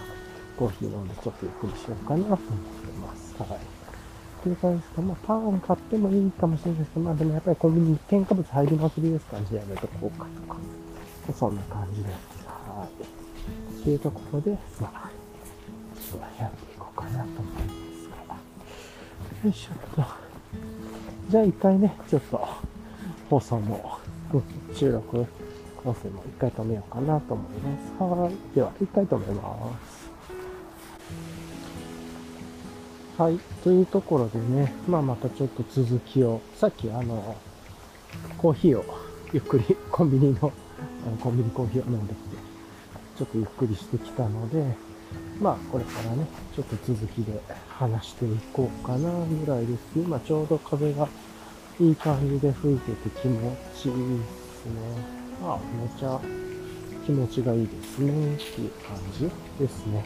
[0.58, 2.48] コーヒー飲んでちょっとゆっくりしようかなと思って
[3.02, 3.36] ます。
[3.38, 3.60] はい。
[3.60, 5.02] っていう感じですか。
[5.02, 10.60] まあ、パン買ってもいいかもしれないですけど、まあでもやっぱりコンビニに添加物入りまくりですから、じゃあやめとこうかとか。
[11.34, 12.14] そんな感じです。
[12.48, 13.17] はい。
[13.88, 15.10] っていうところで、まあ、
[15.96, 17.62] ちょっとやっていこうかなと思いま
[17.96, 18.36] すが。
[19.46, 20.04] よいしょっと。
[21.30, 22.46] じゃあ一回ね、ちょっと、
[23.30, 23.98] 放送も、
[24.76, 25.26] 収録、
[25.86, 28.04] 音声も一回止めようかなと思います。
[28.04, 28.56] はい。
[28.56, 29.80] では、一回止めま
[33.16, 33.22] す。
[33.22, 33.40] はい。
[33.64, 37.38] というところでね、まあまたちょっと続きを、さっきあの、
[38.38, 38.84] コーヒーを
[39.32, 40.52] ゆっくりコンビニの、
[41.08, 42.27] あのコンビニコーヒーを飲んでき、
[43.18, 44.76] ちょっとゆっくりしてきたので、
[45.40, 49.80] まあこれからね、ちょっと続きで話していこうかなぐらいです。
[49.96, 51.08] 今ちょうど風が
[51.80, 55.18] いい感じで吹いてて気持ちいいですね。
[55.42, 56.20] まあめちゃ
[57.06, 60.06] 気持ちがいいですねっていう感じですね。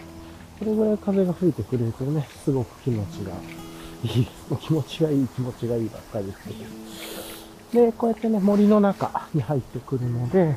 [0.59, 3.33] これぐらい風が吹いてくれるとね、すごく気持ちが
[4.03, 4.27] いい。
[4.61, 6.39] 気持ちがいい、気持ちがいいばっかりです
[7.73, 7.85] けど。
[7.85, 10.55] で、こうやってね、森の中に入ってくるので、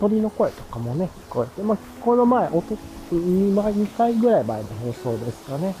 [0.00, 2.76] 鳥の声とかもね、聞こえて、まあ、この前、音、
[3.12, 5.74] 2、2回ぐらい前の放送ですかね、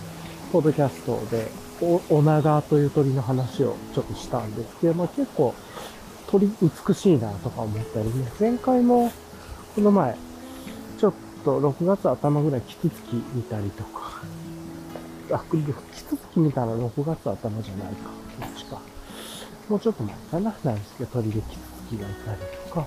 [0.52, 1.48] ポッドキャストで、
[1.80, 5.54] お、お長という鳥の話をちょっとしたんですけど、ま、結構、
[6.26, 9.12] 鳥美しいなとか思ったりね、前回も、
[9.74, 10.16] この前、
[10.98, 14.22] ちょっと6月頭ぐらいキツツキ見たりとか、
[15.30, 18.10] あ、キツツキ見たら6月頭じゃないか。
[18.40, 18.80] どっちか。
[19.68, 20.54] もうちょっと前かな。
[20.64, 22.86] なんですけど、鳥でキツツキがいたりとか、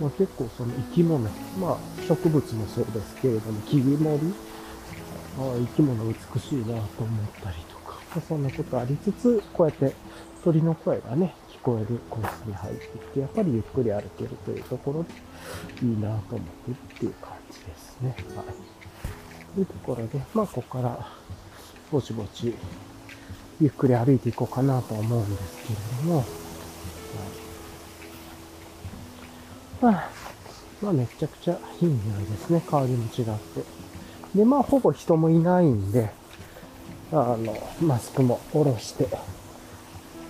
[0.00, 1.28] まあ、結構その生き物、
[1.58, 4.34] まあ植物もそうですけれども、木々森、
[5.38, 6.84] あ生き物美しいなと思っ
[7.42, 9.94] たりとか、まあ、そんなことありつつ、こうやって
[10.44, 15.10] 鳥の声がね、聞こえるコースに入ってきて、やっぱりゆっくり歩けるというところで、
[15.86, 18.16] いいなと思ってっていう感じですね。
[18.34, 18.46] はい。
[19.54, 21.06] というところで、まあ、ここから、
[21.90, 22.54] ぼちぼち、
[23.60, 26.24] ゆっくり歩いていこうかなと思うんですけれども、
[29.82, 29.94] はい。
[29.94, 30.10] まあ、
[30.82, 32.62] まあ、めちゃくちゃいい匂いですね。
[32.68, 33.28] 香りも違って。
[34.34, 36.10] で、まあ、ほぼ人もいないんで、
[37.10, 39.18] あの、マスクも下ろして、は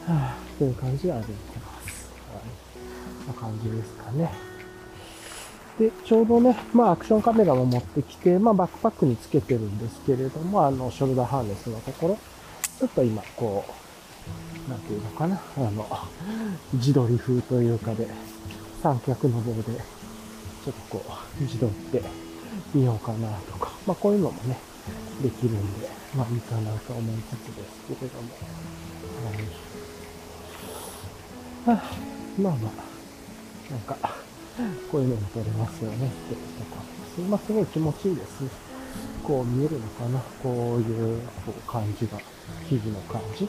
[0.09, 2.11] あ、という感じで歩いてます。
[2.35, 3.29] はい。
[3.29, 4.33] な感じですかね。
[5.79, 12.19] で、ちょうどね、まあアクションカメラも持ってきて、まあバックパックにつけてるんですけれども、あの、ショルダーハーネスのところ、
[12.79, 13.65] ちょっと今、こ
[14.67, 15.87] う、なんていうのかな、あの、
[16.75, 18.09] 自撮り風というかで、
[18.83, 21.05] 三脚の棒で、ちょっとこ
[21.39, 22.03] う、自撮って
[22.75, 24.59] みようかなとか、まあこういうのもね、
[25.23, 28.29] できるんで、まあいいかなと思いつつですけれども、
[31.65, 31.77] はい。
[31.79, 31.83] あ
[32.41, 33.97] まあまあ、なんか、
[34.91, 36.41] こういうのも撮れますよねってと
[36.75, 36.83] こ
[37.17, 37.31] です。
[37.31, 38.43] まあ、すごい気持ちいいです。
[39.23, 42.19] こう見えるのかなこういうこう感じが、
[42.69, 43.49] 生地の感じ。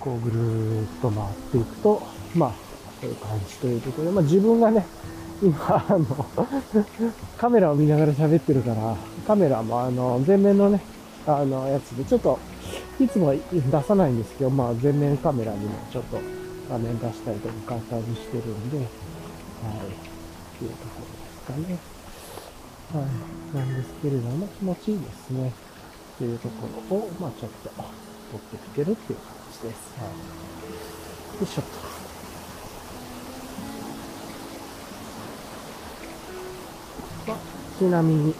[0.00, 2.02] こうぐるーっと回っていくと、
[2.34, 2.69] まあ、
[3.00, 4.86] という感じというころで、まあ自分がね、
[5.42, 5.56] 今、
[5.88, 6.26] あの、
[7.38, 10.80] カメラを見ながら喋ってるから、カメラもあの、前面のね、
[11.26, 12.38] あの、やつで、ちょっと、
[13.00, 16.18] いつも出さないんですけど、まあ、前面カメラにもちょっと
[16.68, 18.86] 画面出したりとか簡単にしてるんで、はい。
[18.86, 18.88] っ
[20.58, 21.78] ていうところですかね。
[22.92, 23.56] はい。
[23.56, 25.48] なんですけれども、気持ちいいですね。
[25.48, 27.86] っていうところを、まあちょっと、取
[28.38, 29.94] ってきてるっていう感じです。
[29.98, 30.08] はい。
[30.10, 31.89] よいしょっと。
[37.30, 37.38] まあ、
[37.78, 38.34] ちなみに、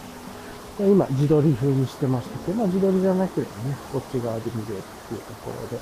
[0.79, 5.79] 今、自撮り風にしてましたけど、まあ、自撮りじゃなければね、こっち側で見れるっていうところで、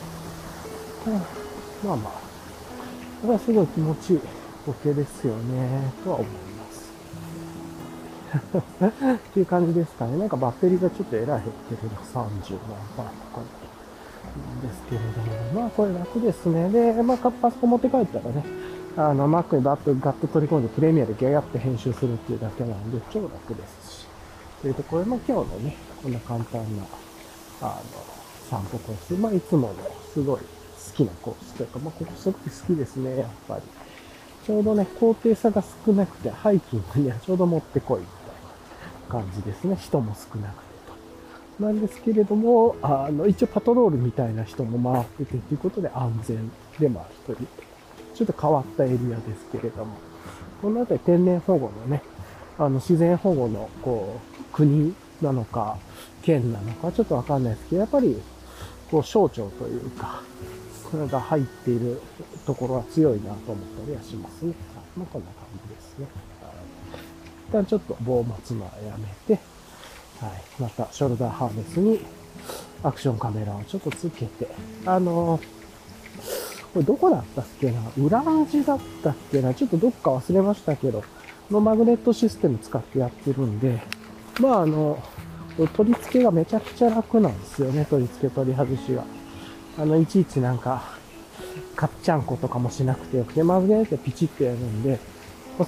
[1.83, 2.13] まあまあ、
[3.21, 4.19] これはすごい気持ちいい。
[4.67, 6.91] OK ですよね、とは思います。
[9.15, 10.17] っていう感じですかね。
[10.17, 12.29] なんかバッテリーがちょっとえらい減ってるの、30何
[12.95, 13.41] パーとか
[14.37, 16.69] なんですけれども、まあこれ楽ですね。
[16.69, 18.43] で、まあパソコン持って帰ったらね、
[18.97, 24.07] あの、Mac にバッとガッと取り込んでプレミアでギャヤって編集するっていうだけなんで、超楽ですし。
[24.61, 26.83] というところも今日のね、こんな簡単な、
[27.61, 27.83] あの、
[28.49, 29.13] 散歩コース。
[29.13, 29.75] まあいつもの
[30.13, 30.45] すごい好
[30.95, 33.61] きなコースというか、まあここすごい好きですね、やっぱり。
[34.45, 39.77] ちょうどね、高低差が少なくて、ハイキングにはちょうどもってこいみたいな感じですね。
[39.79, 40.69] 人も少なくて
[41.59, 41.63] と。
[41.63, 47.47] なんですけれども、あの、一応パトロールみたいな人も回っててということで安全でもあるという、
[48.19, 49.97] ちょっと変わったエリアですけれども、
[50.61, 52.03] この辺り天然保護のね、
[52.57, 55.77] あの、自然保護の、こう、国なのか、
[56.21, 58.21] 県なのか、ちょっとわかんないですけど、やっぱり、
[58.91, 60.21] こう、省庁というか、
[60.91, 62.01] これが入っている
[62.45, 64.53] ところは強いなと思ったりはしますね。
[64.97, 66.07] まあ、こんな感じですね。
[67.47, 69.41] 一旦ちょっと棒を持つのはやめて、
[70.19, 70.61] はい。
[70.61, 72.01] また、ショルダーハーネスに
[72.83, 74.49] アクションカメラをちょっとつけて、
[74.85, 75.58] あのー、
[76.73, 77.81] これどこだったっけな？
[77.97, 79.53] 裏味だったっけな？
[79.53, 81.03] ちょっとどっか忘れましたけど、
[81.49, 83.81] のマグネットシステム使ってやってるんで、
[84.39, 85.01] まああの、
[85.75, 89.03] 取り付けがめちゃくちゃ楽なんですよね、取り付け取り外しが。
[89.77, 90.83] あの、いちいちなんか、
[91.75, 94.99] かっちゃんことかもしなくてよくて、マグネットピチッとやるんで、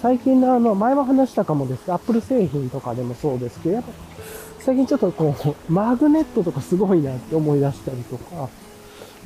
[0.02, 3.90] 最近のあの、前も話したかもですけど、アップル製品とかでもそうですけど、やっぱ、
[4.60, 5.36] 最近ちょっとこ
[5.70, 8.48] う、マグネットとかすごいなって思い出したりとか、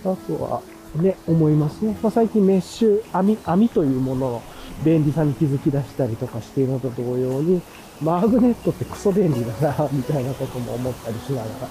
[0.05, 0.61] あとは、
[1.01, 1.97] ね、思いますね。
[2.01, 4.41] まあ、最近メッシュ、網、網というものの
[4.83, 7.61] 便利さに気づき出したりとかしているのと同様に、
[8.01, 11.69] マグネットってクソ便利だな、みたいなことも思ったりしながら、っ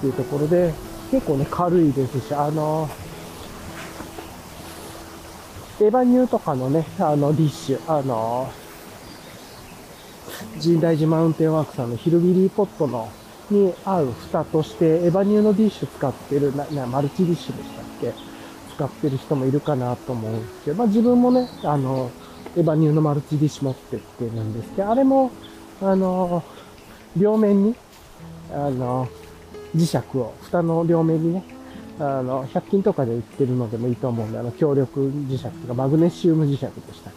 [0.00, 0.72] ていうところで、
[1.10, 2.88] 結構ね、軽いですし、あの、
[5.80, 8.50] エヴァニューとかのね、あの、ディッシュ、あの、
[10.62, 13.08] 神大寺マウンテンワークさんのヒルビリーポットの、
[13.50, 18.27] に合う蓋として、エヴァニューのディッシュ使ってる、な、な、マルチディッシュでしたっけ？
[18.78, 22.12] 使ってる人もいるかなと思うんですけど、まあ自分もね、あの、
[22.56, 25.32] エヴァニューのマルチディッシュ持ってってるんですけど、あれも、
[25.82, 26.44] あの、
[27.16, 27.74] 両面に、
[28.52, 29.08] あの、
[29.74, 31.44] 磁石を、蓋の両面にね、
[31.98, 37.10] あの、100均とかで売ってるのでもいいと思うんで、あの、強力磁石とか、マグネシウム磁石でした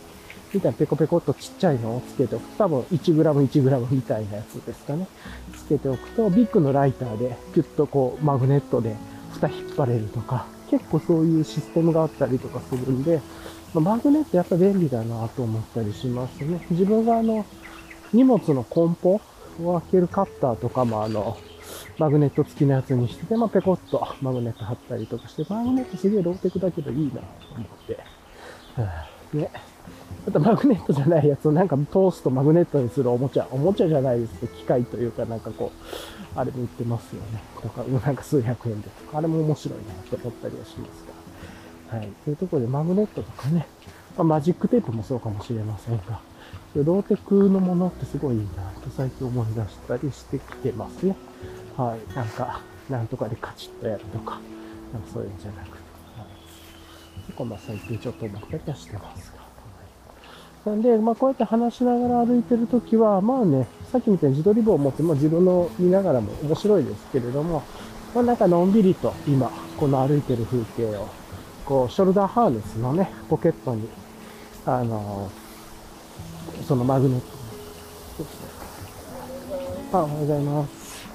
[0.54, 5.08] みたいなペコペコっとちっちゃいのをつけておくと、多分 1g1g みたいなやつですかね。
[5.56, 8.96] つけておくと、ビッグのライターで、キュッとこう、マグネットで
[9.34, 13.22] 蓋引っ張れるとか、結構そういうシステムがあったりとかするんで、
[13.74, 16.66] まマグネットやっぱ便利だなと思ったりしますね。
[16.72, 17.46] 自分があの、
[18.14, 19.22] 荷物の梱包
[19.64, 21.38] を開けるカッターとかもあの、
[21.98, 28.00] マグネット付きのやつにしてて、まあ、ペコッとマグネット貼ったりとかして、マグネットすげえローテクだけどいいなと思って。
[29.38, 29.52] ね。
[30.28, 37.42] あとマグネットじゃないやつをなんか通すとマグネットにするおもちゃ、おもちゃじゃないですけど、機械というかなんかこう、あれも売ってますよね。
[37.62, 41.06] とか、なんか数百円でとか、あれも面白いなって思ったりはします
[41.92, 41.98] が。
[41.98, 42.08] はい。
[42.24, 43.68] というところでマグネットとかね、
[44.16, 46.22] まあ、マジックテープもそうかもしれませんが、
[46.76, 51.16] ローテクのものってすごいいいなと最近思い出したりしてきてますね。
[51.76, 52.16] はい。
[52.16, 54.40] なんか、なんとかでカチッとやるとか、
[54.94, 55.74] なんかそういうんじゃなくて。
[56.18, 57.26] はい。
[57.26, 59.41] 結構まあ最近ちょっと思ったりはしてますが。
[60.66, 67.64] なんで、まあこうやって話しながら歩いてるときは、まあね、さっきみたいに自撮り棒を持って、まあ自分の見ながらも面白いですけれども、
[68.14, 71.08] まあなんかのんびりと今、この歩いてる風景を、
[71.66, 73.90] こう、ショルダーハーネスのね、ポケットに、
[74.66, 75.32] あの
[76.68, 77.26] そのマグネット。
[79.98, 81.08] あ、おはようございます。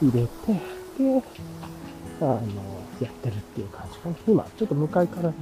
[0.00, 0.52] 入れて、
[0.98, 1.22] で、
[2.20, 2.40] あの、
[3.00, 4.14] やってるっていう感じかな。
[4.28, 5.32] 今、ちょっと向かいから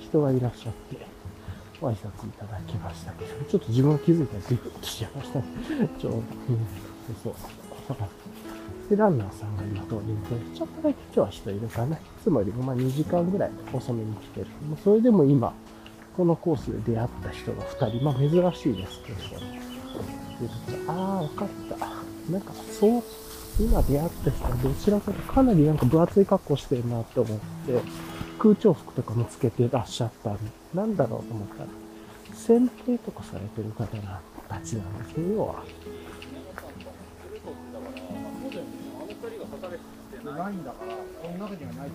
[0.00, 1.13] 人がいらっしゃって、
[1.90, 5.44] 挨拶いただきましたけど、ちょっと自分が気づいたらビクッとしちゃいましたね。
[5.98, 6.24] ちょうど、うん、
[7.22, 7.34] そう。
[8.88, 11.96] で、ランナーさんが今通りにて、ちょっとだけ今日は人いるかな。
[11.96, 14.46] いつもよりもまあ2時間ぐらい遅めに来てる。
[14.82, 15.52] それでも今、
[16.16, 19.18] このコースで出会った人が2人、まあ珍しいですけど、
[20.88, 22.32] ああ、わかった。
[22.32, 23.02] なんか、そう、
[23.58, 27.80] 今出会った人はどちらかとかなりなんか分厚い格好してるなって思って、
[28.38, 30.40] 空調服とかもつけてらっしゃったんで、
[30.74, 31.68] なんだろうと思ったら、
[32.34, 35.64] 剪定とかされてる方がたちなんですね、要は。
[40.24, 41.90] ないんだから、この中にはない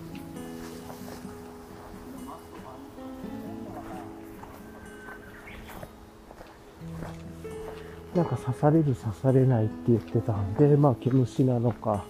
[8.14, 12.04] なんか刺される刺されないって言ってたんで、まあ毛虫なのか、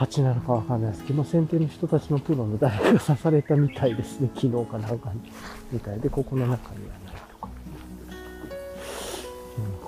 [0.00, 4.30] 蜂なのかわかんないですけど、先手の人たちのプロの誰かが刺されたみたいですね。
[4.34, 5.20] 昨日かなんかに。
[5.70, 7.48] みたいで、ここの中にはないとか。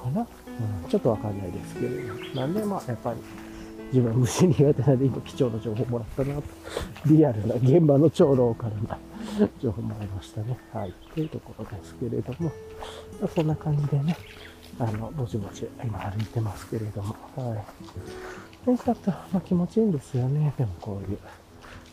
[0.04, 2.40] うん、かな、うん、ちょっとわかんないですけれど。
[2.40, 3.20] なんで、まあやっぱり、
[3.86, 6.42] 自分は虫苦手なんで今貴重な情報もらったなと。
[7.06, 8.98] リアルな現場の長老からな
[9.62, 10.58] 情報もらいましたね。
[10.74, 10.92] はい。
[11.14, 12.52] というところですけれども、
[13.34, 14.14] そんな感じでね、
[14.78, 17.64] あの、ぼちぼち今歩いてますけれども、はい。
[18.64, 20.52] 電車だと、まあ、気持ちいいんですよね。
[20.56, 21.18] でもこういう、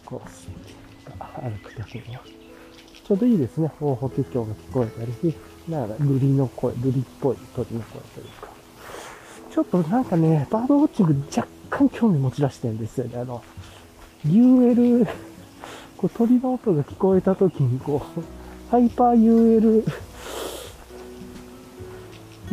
[0.06, 0.30] こう、
[1.18, 2.22] が歩くときには。
[3.08, 3.68] ちょうどいいですね。
[3.80, 5.36] 方法結響が聞こえたりし、
[5.68, 8.50] なんかルリの声、ルリっぽい鳥の声というか。
[9.52, 13.20] ちょっとなんかね、バードウォッチング若干興味持ち出してるんですよね。
[13.20, 13.44] あの、
[14.26, 15.08] UL、
[15.98, 18.22] こう鳥の音が聞こえた時にこう、
[18.70, 19.84] ハイパー UL、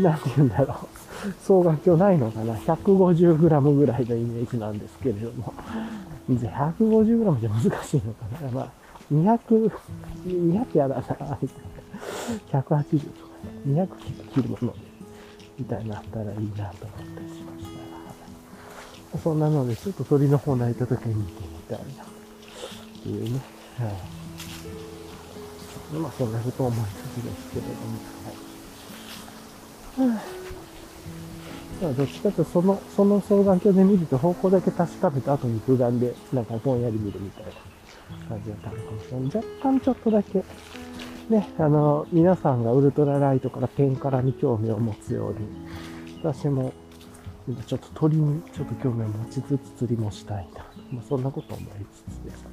[0.00, 0.95] なんて言うんだろう。
[1.42, 3.38] 双眼鏡ないのかな ?150g
[3.74, 5.52] ぐらいのイメージなんですけれども。
[6.28, 8.50] 150g じゃ難しいのかな？
[8.50, 8.70] まあ、
[9.12, 9.70] 200、
[10.26, 11.62] 200やだな、みたい
[12.52, 12.60] な。
[12.60, 12.80] 180とか
[13.64, 13.88] ね、200
[14.34, 14.78] 切るもので、
[15.58, 17.64] みたいになったらいいなと思ったりしまし
[19.12, 19.18] た。
[19.18, 22.06] そんなので、ちょっと鳥の方泣いた時に見てみたいな、っ
[23.02, 23.40] ていうね。
[23.78, 23.92] はい。
[26.00, 27.62] まあ、そんなこと思いつつですけれ
[30.02, 30.35] ども、はい。
[31.80, 39.36] まあ、どっちかというと、その、その双眼鏡で見ると方向だけ確かめた後に空眼で、なんかぼんやり見るみたいな感じだったのかもしれない。
[39.36, 40.42] 若干ちょっとだけ、
[41.28, 45.38] ね、あの、皆さんがウルトラライトからペンからに興味を持つように、
[46.22, 46.72] 私も、
[47.66, 50.64] ちょっと鳥にちょっと興味を持ちつつ釣りもしたいな。
[50.90, 52.44] まあ、そんなこと思いつつです。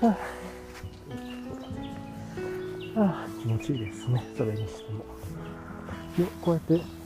[0.00, 0.16] は
[2.96, 4.22] あ、はあ、気持ちいいですね。
[4.36, 5.04] それにしても。
[6.18, 7.03] で、こうやって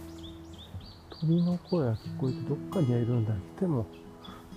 [1.20, 3.86] 鳥の声が聞こえてどっかにいるんだでも、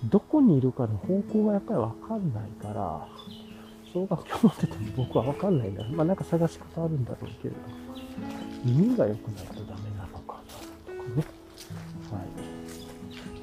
[0.04, 3.08] どこにいるかの方向がやっぱりわかんないから、
[3.92, 5.84] 小学校持ってても僕はわかんないんだ。
[5.90, 7.56] まあなんか探し方あるんだろうけれど、
[8.64, 10.40] 耳が良くないとダメなのか
[10.86, 11.24] なとかね。
[12.10, 12.22] はい。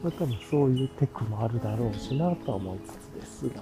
[0.01, 3.61] まあ多分そういうテクもあるだろうしなとは思いつつですが。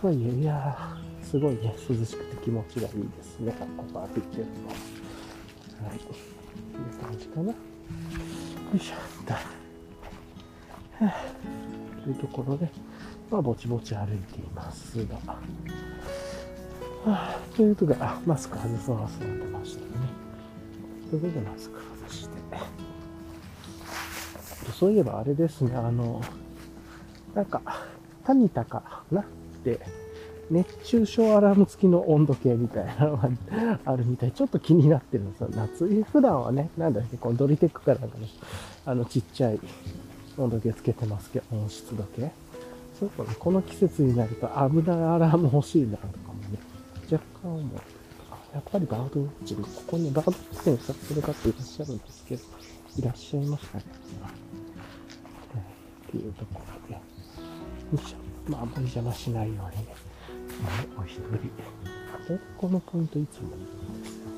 [0.00, 3.52] とはいえ、いやー、すごいね、涼しくて気持ちがいいですね。
[3.76, 4.74] ここ歩いてるのは。
[5.88, 5.98] はい。
[5.98, 7.54] という感じかな。
[8.72, 8.94] よいしょ
[9.24, 9.34] と。
[12.02, 12.70] というところで、
[13.30, 15.14] まあ、ぼちぼち歩いていますが。
[15.14, 15.24] は
[17.06, 19.86] あ、ということで、あ、マスク外そう忘れてましたね。
[21.08, 22.36] ということで、マスク外して。
[24.78, 26.20] そういえばあれですね、あの、
[27.34, 27.62] なんか、
[28.24, 29.22] タニタかな？
[29.22, 29.24] っ
[29.64, 29.80] て、
[30.50, 33.28] 熱中症アラーム付きの温度計みたいなのが
[33.84, 34.32] あるみたい。
[34.32, 35.48] ちょっと気になってるんですよ。
[35.54, 38.28] 夏、普段はね、なんだっけ、このドリテックかなんかね、
[38.86, 39.60] あの、ちっちゃい
[40.36, 42.30] 温度計つけてますけど、温湿度計。
[42.98, 46.58] そうかね、この季節になると危ないアラーム欲しいなとかもね、
[47.10, 47.62] 若干思う。
[48.54, 52.42] やっぱりバードウォッチング、ここにバードウォッチングされる方いらっしゃるんですけど、
[52.98, 53.84] いらっしゃいましたね。
[56.08, 57.00] っていうところで、よ
[57.94, 58.50] いしょ。
[58.50, 60.07] まあ、あんまり邪魔しないようにね。
[60.98, 61.22] お一人。
[62.34, 64.32] で、このポイントいつもいいんですよね。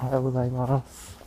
[0.00, 1.18] おはようございます。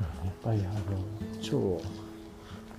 [0.00, 0.80] やっぱりあの、
[1.40, 1.80] 超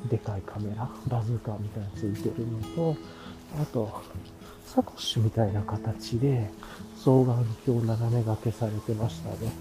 [0.10, 2.96] でかいカメラ、バズーカみたいなついてるのと、
[3.60, 4.04] あと、
[4.66, 6.52] サコッシュみたいな形で
[6.98, 9.52] 双眼鏡斜め掛けされてましたね。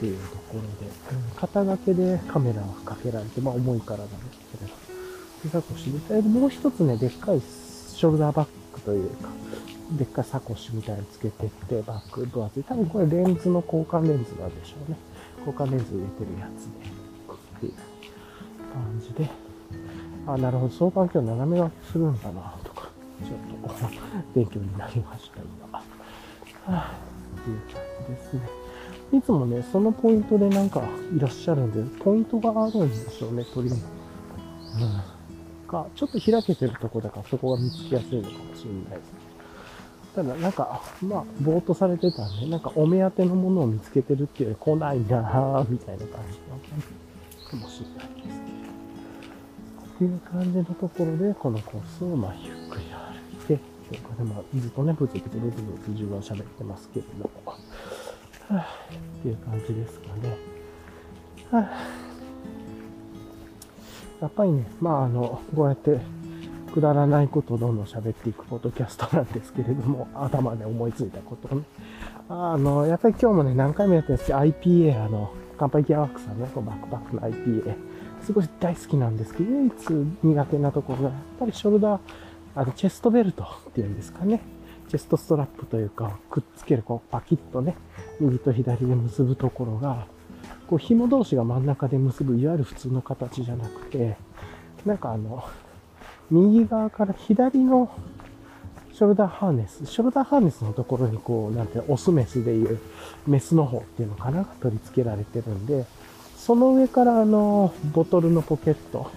[0.00, 0.90] っていうところで、
[1.36, 4.66] 肩掛けでカメラをかけられて、まあ重いからなんですけど、
[5.44, 9.28] で、サコシュで、もう一つね、でっかいショルダーバッグというか、
[9.98, 12.64] でっかいサコシみたいにつけてって、バッグ分厚い。
[12.64, 14.96] 多分これレンズの交換レンズなんでしょうね。
[15.46, 16.88] 交換レンズ入れてるやつで、
[17.58, 17.72] っていう
[18.72, 19.30] 感じで、
[20.26, 22.88] あ、なるほど、双眼鏡斜め掛けするんだな、とか、
[23.22, 23.84] ちょっと
[24.34, 25.78] 勉強になりました、今。
[25.78, 25.82] は
[26.68, 26.94] あ、
[27.38, 28.59] っていう感じですね。
[29.12, 30.82] いつもね、そのポイントでなんか
[31.14, 33.74] いらっしゃるんで、ポイントがあるんでしょうね、鳥に。
[33.74, 33.80] うん。
[35.70, 39.30] か、ちょっと開けてるとこだからそこが見つけやすいのかもしれないですね。
[40.14, 46.58] ただなんか、まあ、ぼーっとされてたんで、なんかお目当てのものを見つけてるっていうより来ないなぁ、みたいな感じの
[47.48, 48.60] かもしれないですね。
[49.94, 52.84] っていう感じのところで、このコースをまあゆっくり
[53.46, 57.30] 歩いて、というかで、まあ、ずっとね、ブツブツブツブツ自分は喋ってますけれども、
[58.58, 60.36] っていう感じですかね。
[64.20, 65.98] やっぱりね、まああの、こうやって
[66.72, 71.64] くだらないことをどんどん喋っていくポッドキャストなんですけれども、頭で思いついたことをね。
[72.28, 77.74] あの、やっぱり今日もね、何回もやってるんですけど、IPA、あの、乾杯ギアワークさんね、こバックパックの IPA、
[78.22, 79.90] すごい大好きなんですけど、唯一
[80.22, 82.00] 苦手なところが、やっぱりショルダー、
[82.54, 84.40] あの、チェストベルトっていうんですかね。
[84.90, 87.76] チェストストラップというか、くっつける、こう、パキッとね、
[88.18, 90.06] 右と左で結ぶところが、
[90.66, 94.16] こう、紐同士が真ん中で結ぶ、いわゆる普通の形じゃなくて、
[94.84, 95.44] なんかあの、
[96.28, 97.88] 右側から左の
[98.92, 102.80] ショルダーハーネス、ショルダーハーネスのところにこう、なんてオスメスでいう、
[103.28, 105.86] メスの方っていうのかな、取り付けられてるんで、
[106.36, 109.08] その上からあの、ボトルのポケット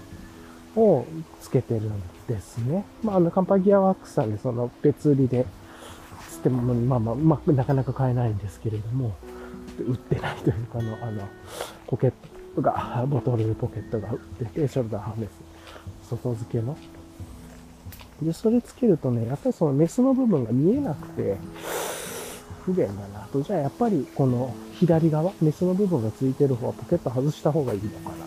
[0.76, 1.08] を
[1.42, 2.86] つけてるんですね。
[3.04, 5.48] まあ、あの、カンパギアワークスさんでその別売りで、
[6.44, 9.16] つっても、まあまあ、まあ、なかなか買えないんですけれども、
[9.80, 11.28] 売ってないというか、あの、あの、
[11.88, 12.14] ポケッ
[12.56, 16.78] トが、ボトルポケットが売ってて、ショルダーハーネス、外付けの。
[18.22, 21.38] で、それつけるとね、やっぱりそのメスの部分が見えなくて、
[22.66, 23.42] 不便だなと。
[23.42, 28.26] じゃあやっぱりこの左側、メスの部分がついてる方はポケット外した方がいいのかなとかね。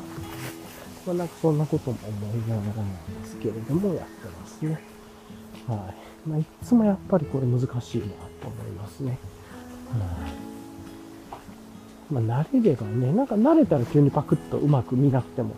[1.07, 4.81] まあなんかそんなことも思いながらなんですけれども、やってますね。
[5.67, 6.16] はい。
[6.27, 8.07] まあいつもやっぱりこれ難しいな
[8.43, 9.19] と思いますね。
[9.93, 10.29] は
[12.19, 12.23] い。
[12.25, 15.55] まあ慣れればね、なんか慣れたら急にパクッとうまく見なくても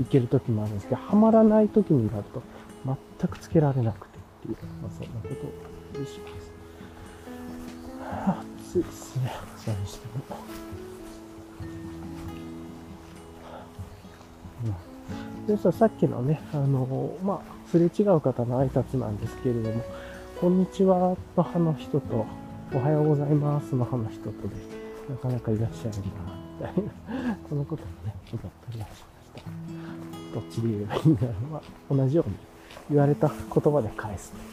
[0.00, 2.42] いける時もあるんですけど、はまらない時になると
[2.84, 5.28] 全くつけられなくてっていう、まあそんなこ
[5.94, 6.50] とをします。
[8.00, 9.32] はあ暑いですね。
[9.56, 10.36] それにしても。
[15.40, 19.82] うん、でさ、さっきのね、あの、まあ、すれ違う方の挨拶なんですけれども、
[20.40, 22.24] こんにちはの派の人と、
[22.72, 24.56] おはようございますの派の人とで、
[25.10, 26.00] なかなかいらっしゃるな、
[26.56, 26.84] みたい
[27.28, 30.40] な、このこともね、思ったりはしました。
[30.40, 31.34] どっちで言えばいいんだろう。
[31.52, 32.36] まあ、同じように
[32.88, 34.44] 言われた言葉で返すという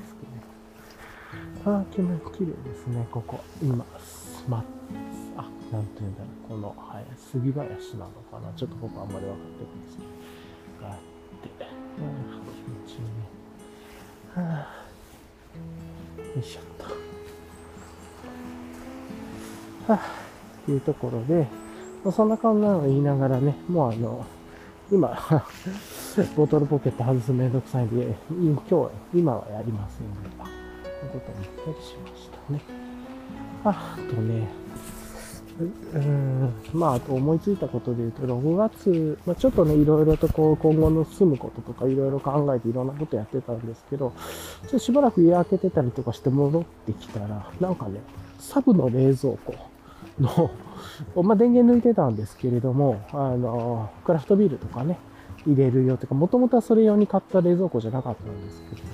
[0.00, 0.42] ですね
[1.64, 2.08] ああ、綺麗
[2.62, 3.40] ですね、ここ。
[3.62, 3.86] 今、
[4.46, 4.62] ま、
[5.38, 5.42] あ、
[5.72, 6.48] なんて言うんだろう。
[6.50, 8.52] この、はい、杉林なのかな。
[8.54, 10.02] ちょっと僕あんまり分かってないですけ
[10.82, 10.86] ど。
[10.86, 10.98] があっ
[11.40, 11.48] て、
[11.96, 13.08] 気持ちいいね。
[14.34, 14.85] はあ、
[16.40, 16.88] いしょっ
[19.86, 19.92] と。
[19.92, 20.00] はあ、
[20.64, 21.46] というところで、
[22.04, 24.24] まあ、そんな感じなのを言いながらね、もうあの、
[24.90, 25.18] 今、
[26.36, 30.08] ボトルポケット外すめんどくさいんで、今日は、今はやりません
[30.38, 32.60] が、いうことを言ったりしましたね。
[33.64, 34.65] あとね、
[35.58, 44.12] うん、まあ、あと思いついたことで言うと、6月、まあ、ちょっとね、いろいろとこう、今後の住むこととかいろいろ考えていろんなことやってたんですけど、
[44.62, 48.00] ちょっとしばらく家開けてたりとかして戻ってきたら、なんかね、
[48.38, 49.54] サブの冷蔵庫
[50.20, 50.50] の
[51.22, 54.98] まあ、電源抜いてたんですけれども、あの、クラフトビールとかね、
[55.46, 58.88] 入れるよとか、もともとはそれ用に買った冷蔵庫じゃなかったんですけれど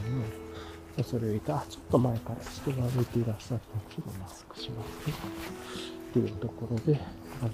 [0.99, 6.02] も、それを言ったあ、ちょっと前から人が歩いていらっしゃるので、ちょっとマスクしますね。
[6.13, 7.01] っていうところで、
[7.41, 7.51] あの、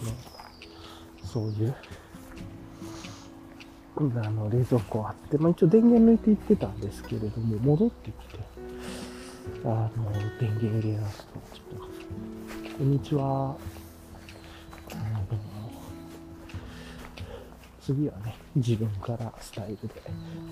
[1.25, 1.75] そういう、
[3.97, 8.41] あの、冷蔵庫あって、まあ一応電源抜いていってたんですけれども、戻ってきて、
[9.65, 13.57] あの、電源入れますと、ちょっと、こんにちは。
[17.81, 19.95] 次はね、自分からスタイルで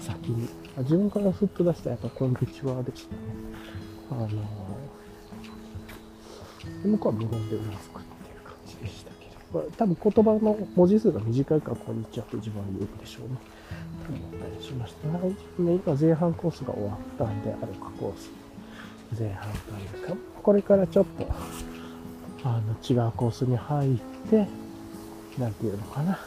[0.01, 0.49] 先に、
[0.79, 3.21] 自分からふっと出したらやっぱこんにちはでしたね。
[4.11, 13.37] あのー、向こうは無言でうなずくっていう感じでしたけど、多分言葉の文字数が短いからこんにちはと自分は言うでしょうね。
[14.07, 15.09] と思ったりしました。
[15.09, 15.29] はい、
[15.63, 18.31] ね、今前半コースが終わったんで、歩くコース
[19.19, 21.27] 前半というか、これからちょっと、
[22.45, 23.99] あの、違うコースに入っ
[24.31, 24.49] て、
[25.39, 26.19] なんていうのかな。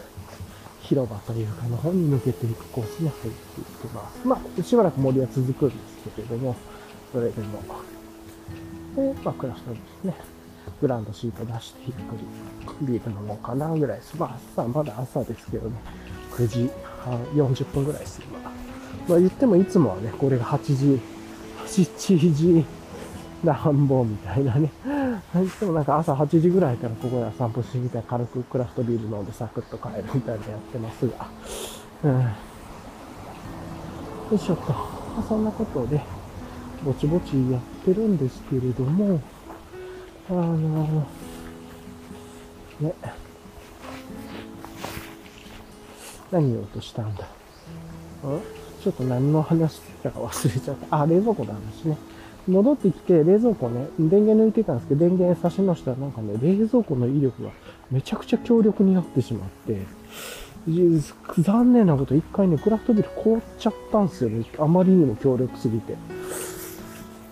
[0.89, 4.27] 広場というかの方に抜けていくコースに入っていきます。
[4.27, 6.55] まあ、しばらく森は続くんですけれども、
[7.11, 7.61] それでも。
[8.99, 10.13] で、まあ、クラフトですね。
[10.81, 12.15] グランドシート出してゆっく
[12.81, 14.15] りビール飲もうかなぐらいです。
[14.17, 15.77] まあ、朝、まだ朝ですけどね、
[16.31, 16.69] 9時
[17.03, 18.39] 半、40分ぐらいです、今。
[19.07, 21.01] まあ、言ってもいつもはね、これが8時、
[21.65, 22.65] 7時
[23.43, 24.71] なんぼみたいなね。
[25.59, 31.27] でもなんか朝8時ぐらいからここで散歩してきて軽くクラフトビール飲んでサクッと帰るみたいなやってますが。
[32.03, 32.21] うん。
[32.21, 32.27] よ
[34.33, 34.73] いしょっと。
[34.73, 34.79] ま
[35.19, 36.01] あ、そんなことで、
[36.83, 37.61] ぼちぼちやっ
[37.93, 39.19] てるんですけれども、
[40.29, 41.07] あの
[42.79, 42.93] ね。
[46.31, 47.23] 何言おうとしたんだ？
[47.23, 47.25] ん
[48.83, 51.01] ちょっと何の話してたか忘れちゃった。
[51.01, 51.97] あ、冷蔵庫の話ね。
[52.47, 57.49] 戻ってきて、冷蔵庫ね、電源抜いてたんですけど、電源差しのしたらなんかね、冷蔵庫の威力が
[57.91, 59.81] めちゃくちゃ強力になってしまって、
[61.41, 64.45] 残念なこと、一回ね、クラフトビール凍っちゃったんですよね。
[64.59, 65.95] あまりにも強力すぎて。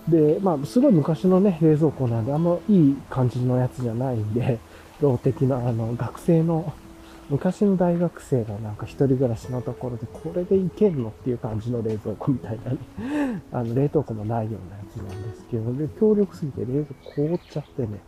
[0.08, 4.60] で、まあ、すごい昔のね、冷蔵庫なんで、あんまいい感じのやつじゃないんで、
[5.02, 6.74] ロー的な、あの、学生の
[7.30, 13.42] 昔の大学生がなんか一人暮らしのところで、これでいけんのっていう感じの冷蔵庫みたいなね。
[13.52, 18.00] あの、冷凍庫もないようなやつなんですけど、で、強力すぎて冷蔵庫凍っちゃってね、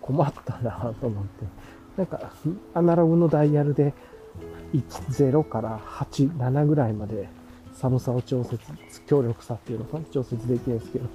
[0.00, 1.44] 困ったなと思って。
[1.96, 2.32] なんか、
[2.72, 3.92] アナログのダイヤルで、
[4.72, 7.28] 10から8、7ぐらいまで
[7.82, 8.60] 寒さを調節、
[9.08, 11.06] 強力さっていうのか調節できるんですけど、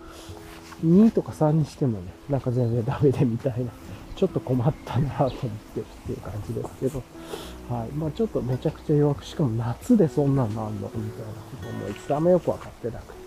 [0.86, 3.72] 2とか3にしてもね、なんか全然ダメでみたいな。
[4.18, 5.52] ちょっと困ったなと思ってる
[5.82, 7.04] っていう感じですけど。
[7.70, 7.90] はい。
[7.90, 13.20] まあちょっとめちゃくちゃ弱く、しかも夏でそんなんなんのみたいなこと思いつつ、あんまよくわかってなくて。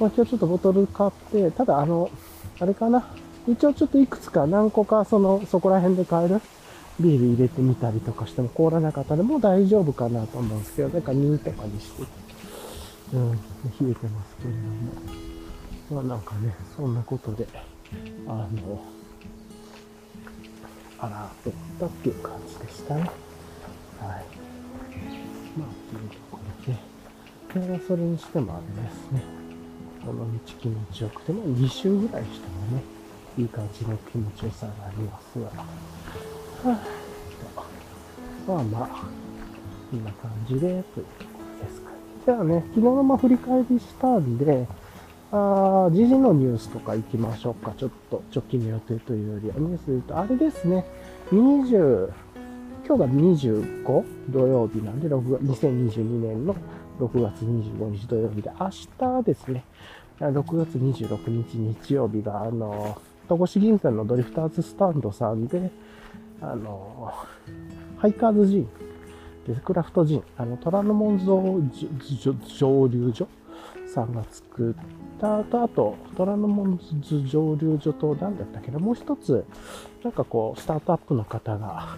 [0.00, 2.10] まあ今日ちょっとボトル買って、ただあの、
[2.58, 3.06] あれかな？
[3.46, 6.40] 一応ちょっといくつか何個かその、そこら辺で買える？
[6.98, 12.02] ビール入れてみたりとかしても凍らなかったでもう大丈夫かなと思うんですけど、なんか2とかにして、
[13.12, 13.38] うん、冷
[13.90, 15.22] えてますけれども。
[15.90, 17.46] まあなんかね、そんなことで、
[18.26, 18.48] あの、
[20.98, 23.00] あらー、とったっていう感じでしたね。
[23.02, 23.10] はい。
[25.58, 26.38] まあ、というとこ
[27.52, 29.22] ろで、でそれにしてもあれですね、
[30.06, 32.82] この道気持ちよくて、まあ2周ぐらいしてもね、
[33.36, 35.54] いい感じの気持ちよさがありますが、は
[36.64, 37.64] あ、
[38.48, 38.88] まあまあ、
[39.90, 41.31] こんな感じで、という。
[42.24, 44.68] じゃあね、昨日のま振り返りしたんで、
[45.32, 47.72] あ時事のニュースとか行きましょうか。
[47.76, 50.84] ちょっと直近の予定というよりは、ニュースで言うと、あれですね、
[51.32, 52.12] 20、
[52.86, 56.54] 今日が25土曜日なんで、6 2022年の
[57.00, 59.64] 6月25日土曜日で、明日ですね、
[60.20, 62.96] 6月26日日曜日が、あの、
[63.28, 65.72] 戸越銀座のドリフターズスタンドさんで、
[66.40, 67.12] あの、
[67.96, 68.68] ハイカーズジン、
[69.46, 71.60] デスクラフトジン、あの、虎ノ門蒸
[72.88, 73.28] 留所
[73.86, 74.74] さんが作っ
[75.20, 79.44] たと、あと、虎ノ門蒸留所と、何だったっけな、もう一つ、
[80.02, 81.96] なんかこう、スタートアップの方が、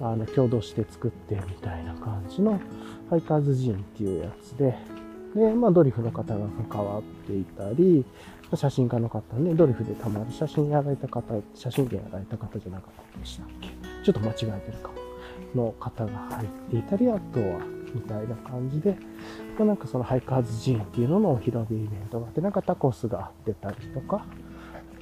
[0.00, 2.60] あの、共同して作ってみたいな感じの、
[3.08, 4.76] ハイカーズジンっていうやつで、
[5.34, 8.04] で、まあ、ドリフの方が関わっていたり、
[8.54, 13.68] 写真家の方ね、ドリフでたまる写真やられた方、写真展やられた方じゃなかったでしたっけ？
[14.04, 14.95] ちょっと間違えてるかも。
[15.56, 17.60] の方が入っていたり、あとは、
[17.94, 18.96] みたいな感じで、
[19.58, 24.26] まあ、なんかそのハイカーズジーンっていうののお披露目イベントがあって、なんかタコスが出たりとか、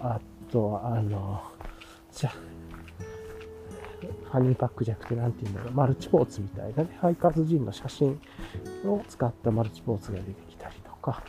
[0.00, 1.42] あとは、あの、
[2.12, 2.32] じゃ
[4.30, 8.20] ハニーパックじゃなくて、なんていうんだろう、マルチポーツみたいなね、ハイカーズジーンの写真
[8.84, 11.22] を使ったマルチポーツが出てきたりとか、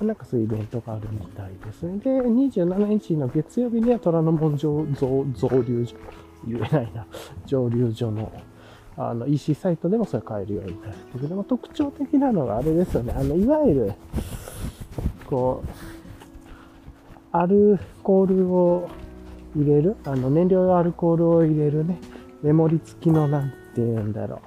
[0.00, 1.98] なんかそういうイベントがあるみたいですね。
[1.98, 5.24] で、27日の月曜日には虎ノ門上増
[5.62, 5.96] 流所、
[6.46, 7.06] 言えないな、
[7.46, 8.32] 蒸留所の
[9.08, 13.14] あの EC サイトでもそれ買えるようになるってけども、特徴的なのがあれですよね。
[13.16, 13.92] あの、いわゆる、
[15.26, 15.68] こう、
[17.32, 18.90] アルコールを
[19.56, 21.98] 入れる、あの、燃料用アルコールを入れるね、
[22.42, 24.42] メモリ付きの、なんて言うんだろ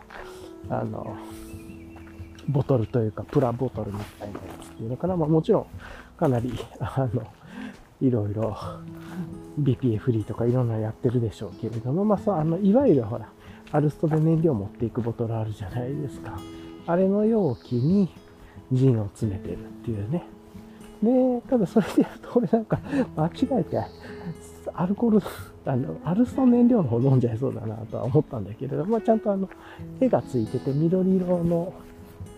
[0.69, 0.73] う。
[0.73, 1.17] あの、
[2.47, 5.17] ボトルというか、プラボトルみたいなやつっていうのかな。
[5.17, 5.65] まあもちろん、
[6.17, 7.23] かなり、あの、
[8.01, 8.55] いろいろ
[9.59, 13.29] BPA フリーとかいろんなやってるでしょうけれども、まあそう、あの、いわゆるほら、
[13.73, 16.39] アルストで燃料持っていくボトルあるじゃないですか。
[16.85, 18.07] あれの容器に
[18.71, 20.23] ジンを詰めてるっていうね。
[21.01, 22.79] で、ただそれで言うと、俺なんか
[23.15, 23.83] 間違えて、
[24.73, 25.21] アルコール、
[25.65, 29.49] あの、アルスト燃料の方飲んじゃいそうだなとは思ったんだけれども、まあ、ちゃんとあの、
[29.99, 31.73] 絵がついてて緑色の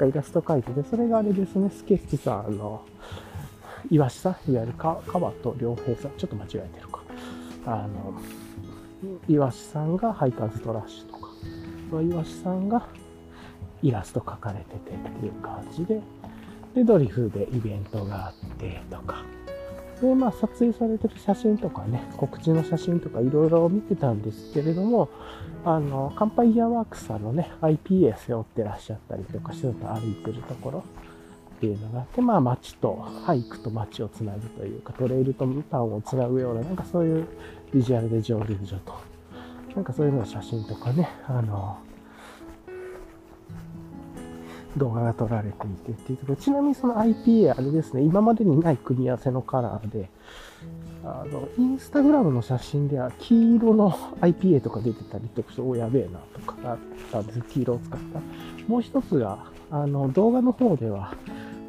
[0.02, 2.82] イラスト描いてて、それがあれですね、スケッチさん、あの、
[3.92, 5.02] イワシさん、いわゆる川
[5.44, 7.02] と良平さん、ちょっと間違えてるか。
[7.66, 8.14] あの、
[9.28, 11.15] イワシさんがハイカーズトラッシュと
[11.86, 12.88] か、イワシさんが
[13.82, 16.02] イラスト描かれててっていう感じで、
[16.74, 19.24] で、ドリフでイベントがあってとか、
[20.02, 25.10] で、まあ、撮影されてる写真とかね、告知の写真とかいろいろ見てたんですけれども、
[25.64, 30.84] あの、カンパイヤーワークスさんのね、IPA 背負ってらっしゃったりとかしてた歩いてるところ
[31.56, 37.28] っていうのがあって、まあ、街と、ハイクと街をつなぐというか、トレイルとタウンをつなぐような、なんかそういう
[37.74, 38.94] ビジュアルで蒸留所と、
[39.76, 41.78] なんかそういうの写真とかね、あの、
[44.78, 50.10] 動画が撮られていてっていうところ、ちなみにその IPA あれですね、今までにない組み合わせのカラーで、
[51.04, 56.78] あの、インスタグラムの写真では黄色の IPA とか出てたりとかして、お、やべえなとかあっ
[57.12, 57.42] たんです。
[57.42, 58.20] 黄色を使った。
[58.68, 61.14] もう一つが、あの、動画の方では、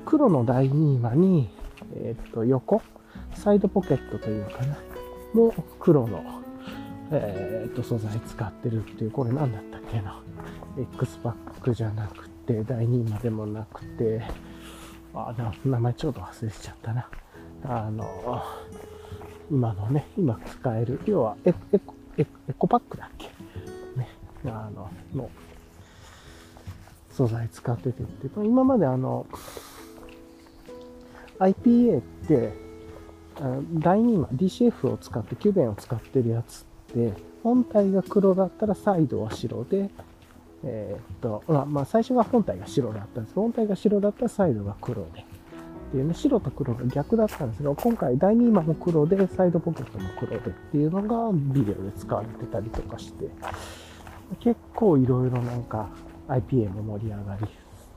[0.04, 1.50] 黒の第2話に、
[1.96, 2.82] えっ、と、横、
[3.34, 4.78] サイドポケットというかな、
[5.34, 6.45] も黒の、
[7.12, 10.22] えっ、と、素材使ってるっていう、これ何だったっけな。
[10.94, 14.22] X パックじゃなくて、第2話でもなくて、
[15.14, 15.34] あ、
[15.64, 17.08] 名前ちょっと忘れちゃったな。
[17.64, 18.42] あの、
[19.50, 22.26] 今のね、今使える、要はエエコエ
[22.58, 23.28] コパックだっけ？
[23.98, 24.08] ね、
[24.44, 25.30] あの、の
[27.10, 29.26] 素材使っててって、今まであの、
[31.38, 32.52] IPA って、
[33.74, 36.65] 第2話、DCF を使って、キューベンを使ってるやつ
[36.96, 39.90] って、本体が黒だったらサイドは白で、
[40.64, 45.24] えー、っと、まあ、まあ、最初は本体が白だったんですけど、本体が白だったらサイドが黒で、っ
[45.92, 53.28] ていうね、白と黒が逆だったんですけど、今回第2話も黒で、サイドポケットも黒でっていうのがビデオで使われてたりとかして、
[54.40, 55.88] 結構いろいろなんか
[56.28, 57.38] IPA も盛り上が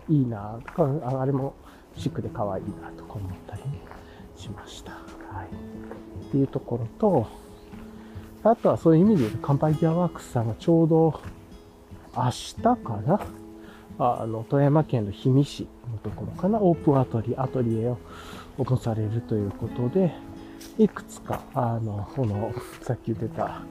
[0.07, 1.55] り、いいなとか、あれも
[1.95, 3.61] シックで可愛いなとか思ったり
[4.35, 4.91] しました。
[4.91, 6.25] はい。
[6.27, 7.48] っていうところと、
[8.43, 11.21] あとはそういう意味で言うと、乾杯ギアワークスさんがちょうど
[12.15, 13.19] 明日かな？
[14.01, 17.97] あの、富山県の氷見市のところかな、オープンアトリエアトリエを
[18.57, 20.13] オープンされるということで、
[20.77, 23.61] いくつか、あの、この、さっき言ってた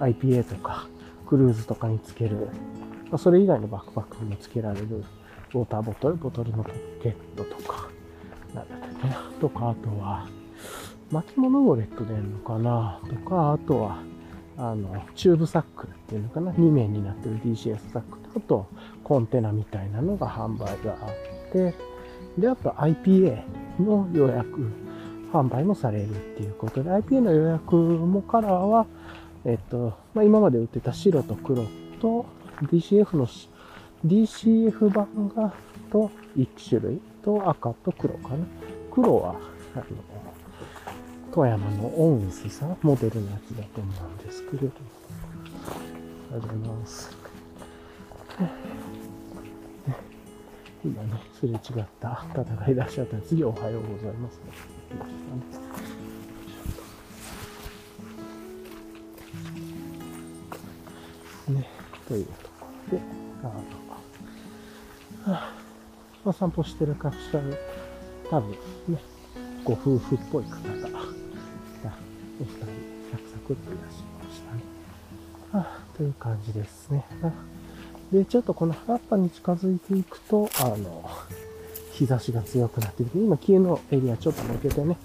[0.00, 0.88] IPA とか、
[1.28, 2.48] クルーズとかにつける、
[3.16, 5.04] それ以外のバックパックにもつけられる
[5.54, 7.88] ウォーターボトル、ボトルのポケットとか、
[8.52, 10.26] なんだったっけな、とか、あとは、
[11.12, 13.98] 巻物ウォレットでんのかな、とか、あとは、
[14.58, 18.66] あの、チューブサックっていうのかな、2面になってる DCS サックと、あと、
[19.04, 21.74] コンテナみたいなのが販売があって、
[22.38, 23.42] で、あと IPA
[23.80, 24.70] の予約、
[25.32, 28.86] 販売もされるっていうことで、IPA の予約もカラーは、
[29.44, 31.64] えっと、まあ、今まで売ってた白と黒
[32.00, 32.26] と
[32.62, 33.28] DCF の
[34.04, 35.52] DCF 版が
[35.90, 38.46] と1種類と赤と黒かな。
[38.90, 39.36] 黒は、
[39.74, 39.84] あの、
[41.36, 44.72] 富山のオンスさん、モデルのやつだと思うんですけれども。
[46.32, 47.14] ありがとうございます。
[50.82, 51.58] 今ね、すれ違っ
[52.00, 54.40] た方がいらっしゃったら、次おはようございます、
[61.50, 61.54] ね。
[61.54, 61.68] ね、
[62.08, 63.04] というところで、
[63.42, 63.46] あ
[65.28, 65.54] の、はあ、
[66.24, 67.14] まあ、散歩してる方、
[68.30, 68.52] 多分
[68.88, 69.02] ね、
[69.64, 70.50] ご夫婦っぽい方
[70.90, 71.05] が、
[72.40, 72.60] お二人、
[73.12, 74.62] サクサクっといらっしゃいましたね。
[75.52, 77.04] はあ、という感じですね。
[78.12, 81.08] で、ちょっとこの原っぱに近づいていくと、あの、
[81.92, 84.96] 日差しが強くなってきて、今、木のエリアちょっと抜けてね、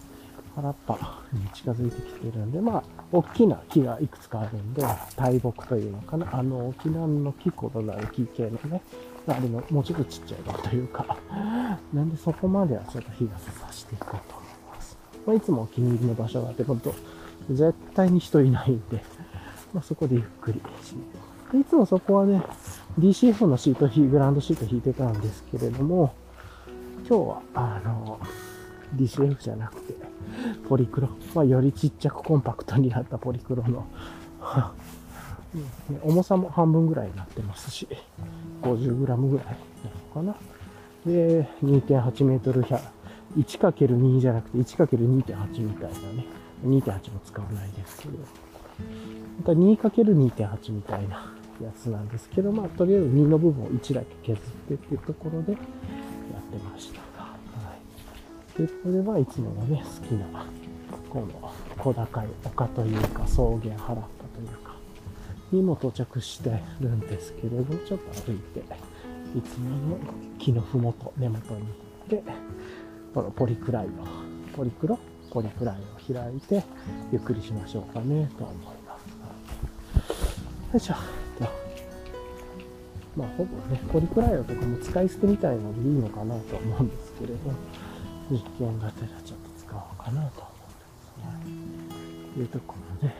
[0.55, 4.83] 原っぱに近づいてきてるんで、まあ、大きな木がいくつかあるんで、
[5.15, 8.81] 大木というのかな、あの、沖縄の木ほどなる木系のね、
[9.27, 11.17] あれの、もうちょっとちっちゃいのというか、
[11.93, 14.97] なんでそこまではちょっと日がさしていこうと思います。
[15.25, 16.93] まあ、いつもお気に入りの場所があって、ほんと、
[17.49, 19.03] 絶対に人いないんで、
[19.73, 20.95] まあ、そこでゆっくりし
[21.59, 22.41] いつもそこはね、
[22.97, 26.13] DCF のシート、グランドシート引いてたんですけれども、
[27.07, 28.19] 今日は、あの、
[28.95, 29.93] DCF じゃなくて、
[30.69, 31.09] ポリクロ。
[31.33, 33.85] まあ、よりちっちゃくコンパクトになったポリクロの
[36.03, 37.87] 重さも半分ぐらいになってますし、
[38.61, 39.27] 50g ぐらいなの
[40.13, 40.35] かな。
[41.05, 46.40] で、2.8メートル 1×2 じゃなくて 1×2.8 みたいなね。
[46.63, 48.17] 2.8も使わないですけど。
[49.37, 57.21] また 2×2.8 みたいなやつなんですけど、まあ、とりあえず2の部分を1だけ削ってっていうところでやってました。
[57.21, 57.35] は
[58.57, 58.61] い。
[58.61, 60.45] で、これはいつものね、好きな、
[61.09, 64.75] この小高い丘というか、草原原っぱというか、
[65.51, 68.61] にも到着してるんですけれど、ちょっと歩いて、
[69.37, 69.97] いつもの
[70.39, 71.65] 木のふもと、根元に行
[72.17, 72.23] って、
[73.13, 73.89] このポリクライを、
[74.55, 74.97] ポリクロ？
[75.29, 76.63] ポリクライを開いて、
[77.11, 80.73] ゆっくりしましょうかね、と思います。
[80.73, 80.95] よいしょ。
[83.15, 87.37] まあ、ほぼね、ポリクライオとかも使い捨てみたいのでいいのかなと思うんですけれど、
[88.29, 90.85] 実験がてらちょっと使おうかなと思って
[91.25, 91.53] ますね。
[92.33, 93.13] というところで、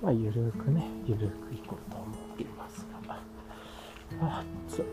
[0.00, 3.20] まあ、ゆるくね、ゆるくいこうと思っていますが、
[4.22, 4.76] あっつ。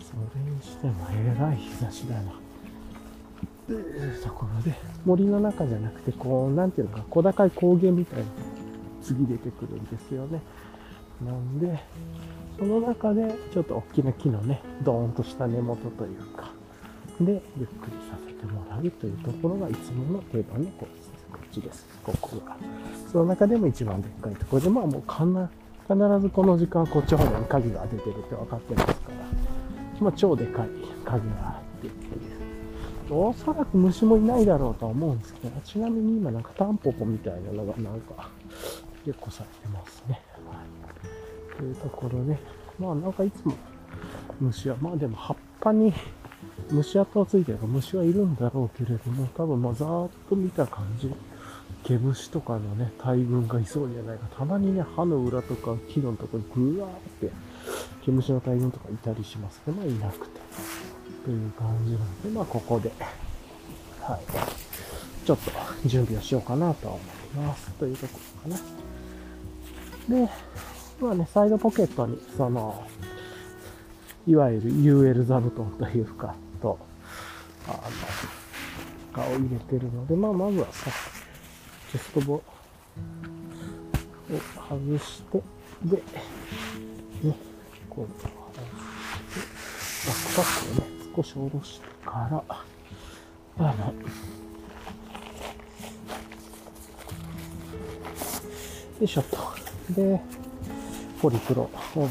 [0.00, 2.32] それにしてもえらい日差しだな。
[4.22, 8.24] ところで、森の中じゃなくて、こう、なんていうのか、小高い高原みたいな
[9.02, 10.40] 次出てくるんですよね。
[11.24, 11.78] なんで、
[12.58, 16.50] その中でちょっと大きな木のね、ドーンとした根元というか、
[17.20, 21.10] で、ゆっくりさせてもらうというところがいつもの定番のコース。
[21.30, 21.86] こっちです。
[22.02, 22.56] ここが。
[23.12, 25.50] その中でも一番でっかいところで、まあもうかな
[25.88, 29.16] 必ずこの時間こっち方面に影が出てるって分かってますから、
[30.00, 30.68] まあ超でかい
[31.04, 31.69] 影があって。
[33.12, 38.30] おそらく虫もいないだろうとは思うんですけど、ちなみに今なんかタンポポみたいなのがなんか
[39.04, 40.20] 結構されてますね。
[40.48, 40.62] は
[41.54, 41.56] い。
[41.56, 42.38] というところで、
[42.78, 43.54] まあなんかいつも
[44.40, 45.92] 虫は、まあでも葉っぱに
[46.70, 51.12] 虫跡はついてるから虫はいるんだろうけれども、多分まあざーっと見た感じ、
[51.84, 54.26] 毛虫とかのね、大群がいそうじゃないか。
[54.36, 56.94] たまにね、歯の裏とか木のとこにぐわーっ
[57.28, 57.30] て
[58.04, 60.40] 毛虫の大群とかいたりしますけど、まあいなくて。
[61.24, 62.92] という感じなんで、まあここで、
[64.00, 64.20] はい。
[65.26, 65.50] ちょっと
[65.86, 67.00] 準備をしようかなと思い
[67.46, 67.70] ます。
[67.72, 68.60] というところか
[70.08, 70.16] な。
[70.26, 70.30] で、
[71.00, 72.82] まあね、サイドポケットに、その、
[74.26, 76.78] いわゆる UL 座布団というか、と、
[77.66, 80.90] あの、がを入れてるので、まあ、まずはさ、
[81.90, 82.42] チェストボを
[84.68, 85.42] 外して、
[85.84, 86.02] で、ね、
[87.88, 88.32] こう、バッ
[90.28, 92.42] クパックをね、少し下ろしてから、
[93.58, 93.92] あの、よ
[99.02, 99.36] いしょっと。
[99.94, 100.18] で、
[101.20, 101.68] ポリクロ。
[101.96, 102.08] うん。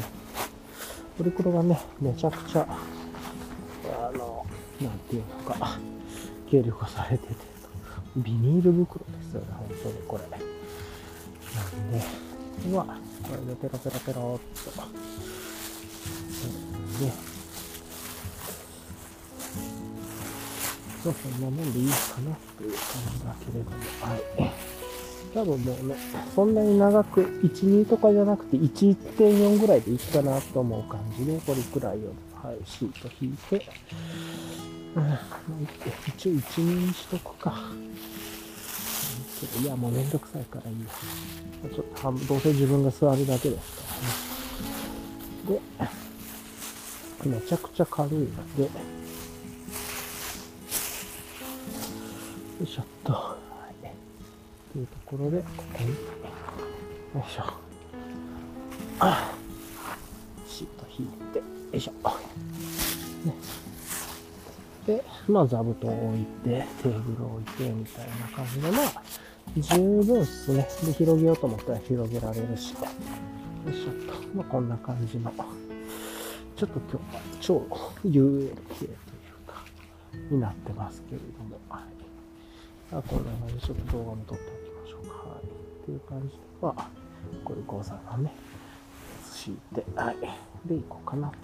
[1.18, 4.46] ポリクロがね、めちゃくちゃ、あの、
[4.80, 5.78] なんていうのか、
[6.48, 7.34] 軽量化されてて、
[8.16, 10.22] ビニール袋ですよね、本当にこれ。
[10.30, 10.38] な
[11.66, 12.00] んで、
[12.70, 12.92] うわ、こ
[13.34, 14.70] れでペロペロペロっと。
[17.04, 17.29] で、
[21.02, 22.80] そう、そんなもんでいいかなという感
[23.18, 24.20] じだけれども、はい。
[25.32, 25.94] 多分もうね、
[26.34, 32.12] そんなに長く、1、2とかじゃなくて、1、1.4ぐらいでいいかなと思う感じで、これくらいを、
[32.46, 33.66] はい、シート引いて、
[34.96, 35.18] うん、
[36.08, 37.54] 一応1、2にしとくか。
[39.62, 40.90] いや、もうめんどくさいからいいや。
[41.74, 43.82] ちょっと半分、どうせ自分が座るだけですか
[45.48, 45.60] らね。
[47.24, 48.26] で、めちゃくちゃ軽いの
[48.56, 48.68] で、
[52.60, 53.12] よいしょっと。
[53.14, 53.38] は
[53.82, 53.86] い。
[54.74, 55.94] というところで、ここに、よ
[57.26, 57.44] いしょ。
[58.98, 59.32] あ
[60.46, 61.92] シート引いて、よいしょ。
[63.26, 63.34] ね、
[64.86, 69.02] で、まあ、座布団を置いて、テーブルを置いて、みたいな感じで、まあ、
[69.56, 70.68] 十分っすね。
[70.84, 72.74] で、広げようと思ったら広げられるし。
[72.74, 72.78] よ
[73.70, 74.36] いしょっと。
[74.36, 75.32] まあ、こんな感じの。
[76.56, 77.66] ちょっと今日は超
[78.04, 78.92] UL 系という
[79.46, 79.64] か、
[80.30, 81.58] になってますけれども。
[81.70, 81.99] はい。
[82.92, 85.28] あこんな感じでちょっと動画も撮っておきましょうか。
[85.28, 85.44] はい。
[85.44, 86.88] っていう感じで、まあ、
[87.44, 88.32] こういう講座がね、
[89.32, 90.16] 敷いて、はい。
[90.66, 91.36] で、いこうかなと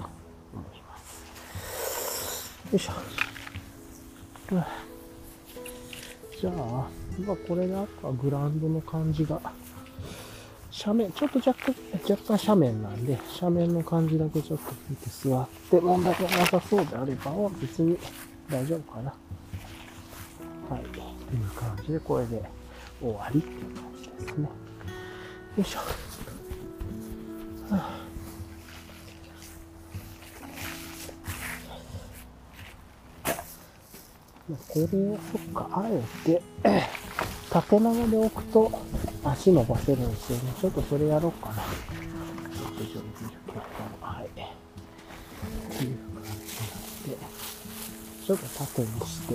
[0.52, 2.66] 思います。
[2.72, 2.92] よいしょ。
[6.40, 6.52] じゃあ、
[7.26, 9.40] まあ、これであとはグラウンドの感じが、
[10.84, 11.74] 斜面、ちょっと若干、
[12.10, 17.96] 若干斜面なんで、斜面の感じだけちょっと見て座って問題がなさそうであれば、別に
[18.50, 19.14] 大丈夫かな。
[20.68, 21.15] はい。
[21.28, 22.42] という感じで、これで
[23.00, 24.44] 終わりっていう感じですね。
[24.44, 24.50] よ
[25.58, 25.78] いしょ。
[25.78, 25.86] は
[27.72, 28.06] あ
[34.68, 36.42] これを、そっか、あえて、
[37.50, 38.70] 縦長で置くと
[39.24, 40.52] 足伸ばせるんですよね。
[40.60, 41.54] ちょっとそれやろうかな。
[41.56, 43.32] ちょっと上手に結
[44.00, 44.26] 果はい。
[44.26, 47.16] っていう感じになって、
[48.24, 49.34] ちょっと縦にして、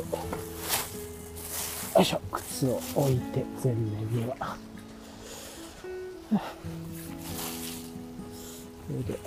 [1.96, 4.56] よいしょ、靴を置いて、前面には。
[8.88, 9.20] それで、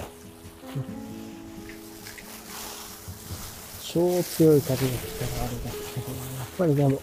[3.83, 6.99] 超強い風が来たらあれだけど、やっぱりでも、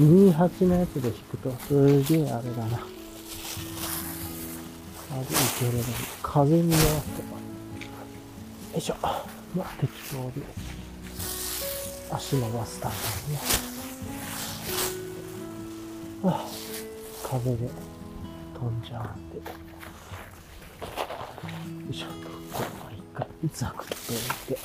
[0.00, 2.78] 28のやつで弾くとすげえあれだな。
[5.10, 5.26] 歩い
[5.58, 5.88] ければ
[6.22, 7.22] 風に合わせて、
[8.72, 8.96] よいしょ。
[9.54, 10.32] まあ、適当に
[12.10, 12.94] 足伸ばすため
[13.28, 13.40] にね。
[16.24, 16.46] あ
[17.24, 17.68] 風で
[18.54, 19.38] 飛んじゃうんで。
[19.38, 19.42] よ
[21.90, 22.06] いしょ。
[22.52, 24.60] これも一回ザクッと置いて。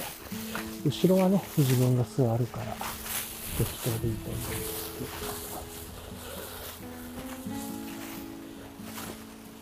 [0.85, 2.65] 後ろはね、自分が座るから、
[3.57, 4.91] 適当でいいと思うんです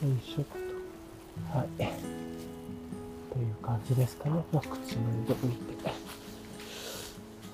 [0.02, 0.10] けど。
[0.10, 1.58] よいしょっと。
[1.58, 1.68] はい。
[1.78, 4.44] という感じですかね。
[4.52, 5.88] まあ、靴脱いでおいて。
[5.88, 5.94] よ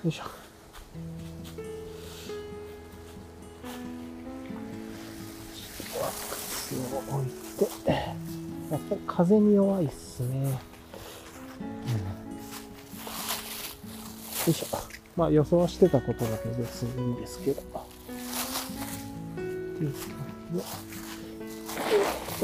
[0.05, 0.40] いしょ。
[6.95, 7.31] を置い
[7.85, 7.93] て、
[8.71, 10.21] やっぱり風に弱いっす。
[10.21, 10.27] ね。
[10.27, 10.51] うん
[14.41, 14.65] よいしょ。
[15.15, 17.39] まあ予想はしてたことだけ別にいいんです。
[17.43, 17.61] けど。
[17.61, 17.63] っ
[19.35, 20.01] ていう感
[20.51, 20.63] じで、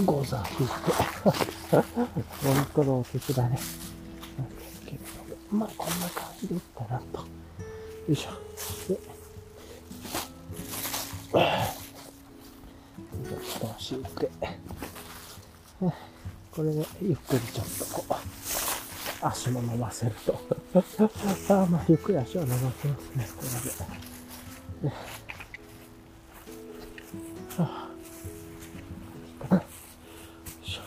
[0.05, 0.75] ゴザ引いて。
[1.71, 3.59] 本当のお手だね。
[4.37, 4.81] なんです。
[4.85, 5.59] けれども。
[5.59, 7.19] まあこんな感じでいったなと。
[7.19, 7.25] よ
[8.09, 8.29] いしょ。
[8.93, 8.99] で、
[13.37, 14.29] を敷いて。
[16.51, 18.13] これでゆっくりちょっとこう。
[19.21, 20.39] 足も伸ばせると。
[21.53, 23.43] あまあ、ゆっくり足は伸ばせますね、こ
[24.83, 24.95] れで。
[27.57, 27.89] は
[29.49, 29.61] あ、よ
[30.63, 30.81] いしょ。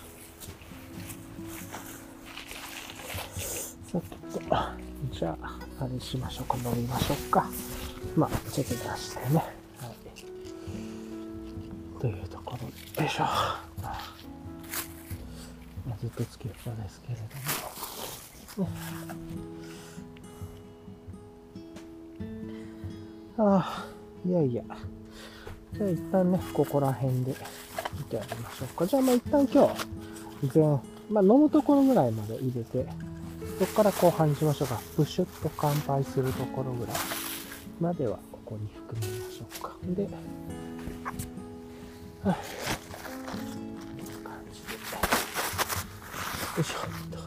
[3.90, 4.40] さてと、
[5.12, 7.48] じゃあ、あれしましょうか、乗りましょうか。
[8.16, 9.59] まあ、ちょっと出してね。
[12.64, 13.24] よいしょ。
[16.00, 17.18] ずっとつけっぱですけれ
[18.56, 18.68] ども。
[23.38, 23.86] ああ、
[24.26, 24.62] いやいや。
[25.74, 27.34] じゃあ一旦ね、ここら辺で
[27.96, 28.86] 見てあげましょうか。
[28.86, 30.80] じゃあまあ一旦今日、全、
[31.11, 32.86] まあ、飲むところぐらいまで入れて、
[33.58, 34.80] そこから後半にしましょうか。
[34.96, 36.96] プシュッと乾杯するところぐらい
[37.80, 39.76] まではここに含みましょうか。
[39.84, 40.08] で、
[42.23, 42.35] はい。
[44.23, 44.75] 感じで。
[46.57, 47.18] よいしょっと。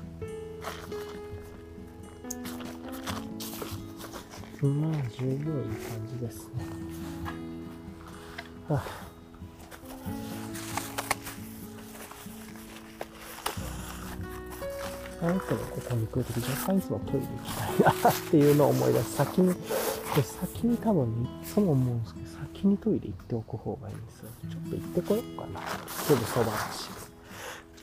[4.68, 5.48] まあ、十分いい感
[6.08, 6.54] じですね。
[8.70, 8.84] はあ
[15.24, 17.70] あなたがここに来るとき、若干いつもトイレ行きたい
[18.04, 19.14] なっていうのを思い出す。
[19.16, 19.56] 先に、
[20.22, 22.23] 先に多分、いつも思うんですけど、
[22.64, 24.30] 先にトイレ行っておく方がいいんですよ。
[24.50, 25.60] ちょっと行ってこようかな。
[25.90, 26.90] すぐそばだし。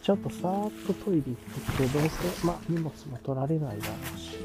[0.03, 4.39] ちょっとさーっとトイレ行ってきて、どうせ、まあ、荷物も取られないだろうし。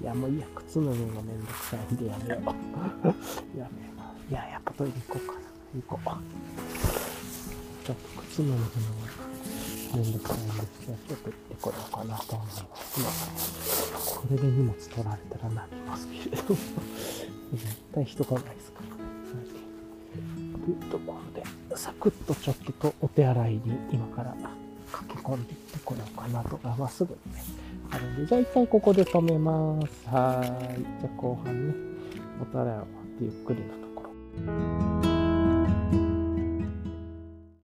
[0.00, 2.44] いや、もういいや、靴脱ぐのがめんどくさいんでやめよう。
[2.46, 2.52] や
[3.52, 3.66] めよ
[4.28, 4.30] う。
[4.30, 5.40] いや、やっぱトイレ行こうかな。
[5.74, 6.06] 行こう。
[7.84, 8.62] ちょっと靴脱ぐのが
[9.96, 12.62] めんどくさいんですけど、ちょっと行ってこようかなと思います。
[12.62, 16.58] まあ、これで荷物取られたらなりますけれども、
[17.54, 18.99] 絶対人がないですから。
[20.74, 23.60] というところで、サクッとちょっとお手洗いに
[23.92, 24.34] 今から
[24.92, 27.42] 駆け込んでいってこようかなとか、まあ、すぐにね、
[27.90, 30.08] あるんで、じゃあ一回ここで止めます。
[30.08, 30.80] はい。
[31.00, 31.74] じゃあ後半ね、
[32.42, 34.02] お手洗いを終わってゆっくりのとこ
[34.94, 34.99] ろ。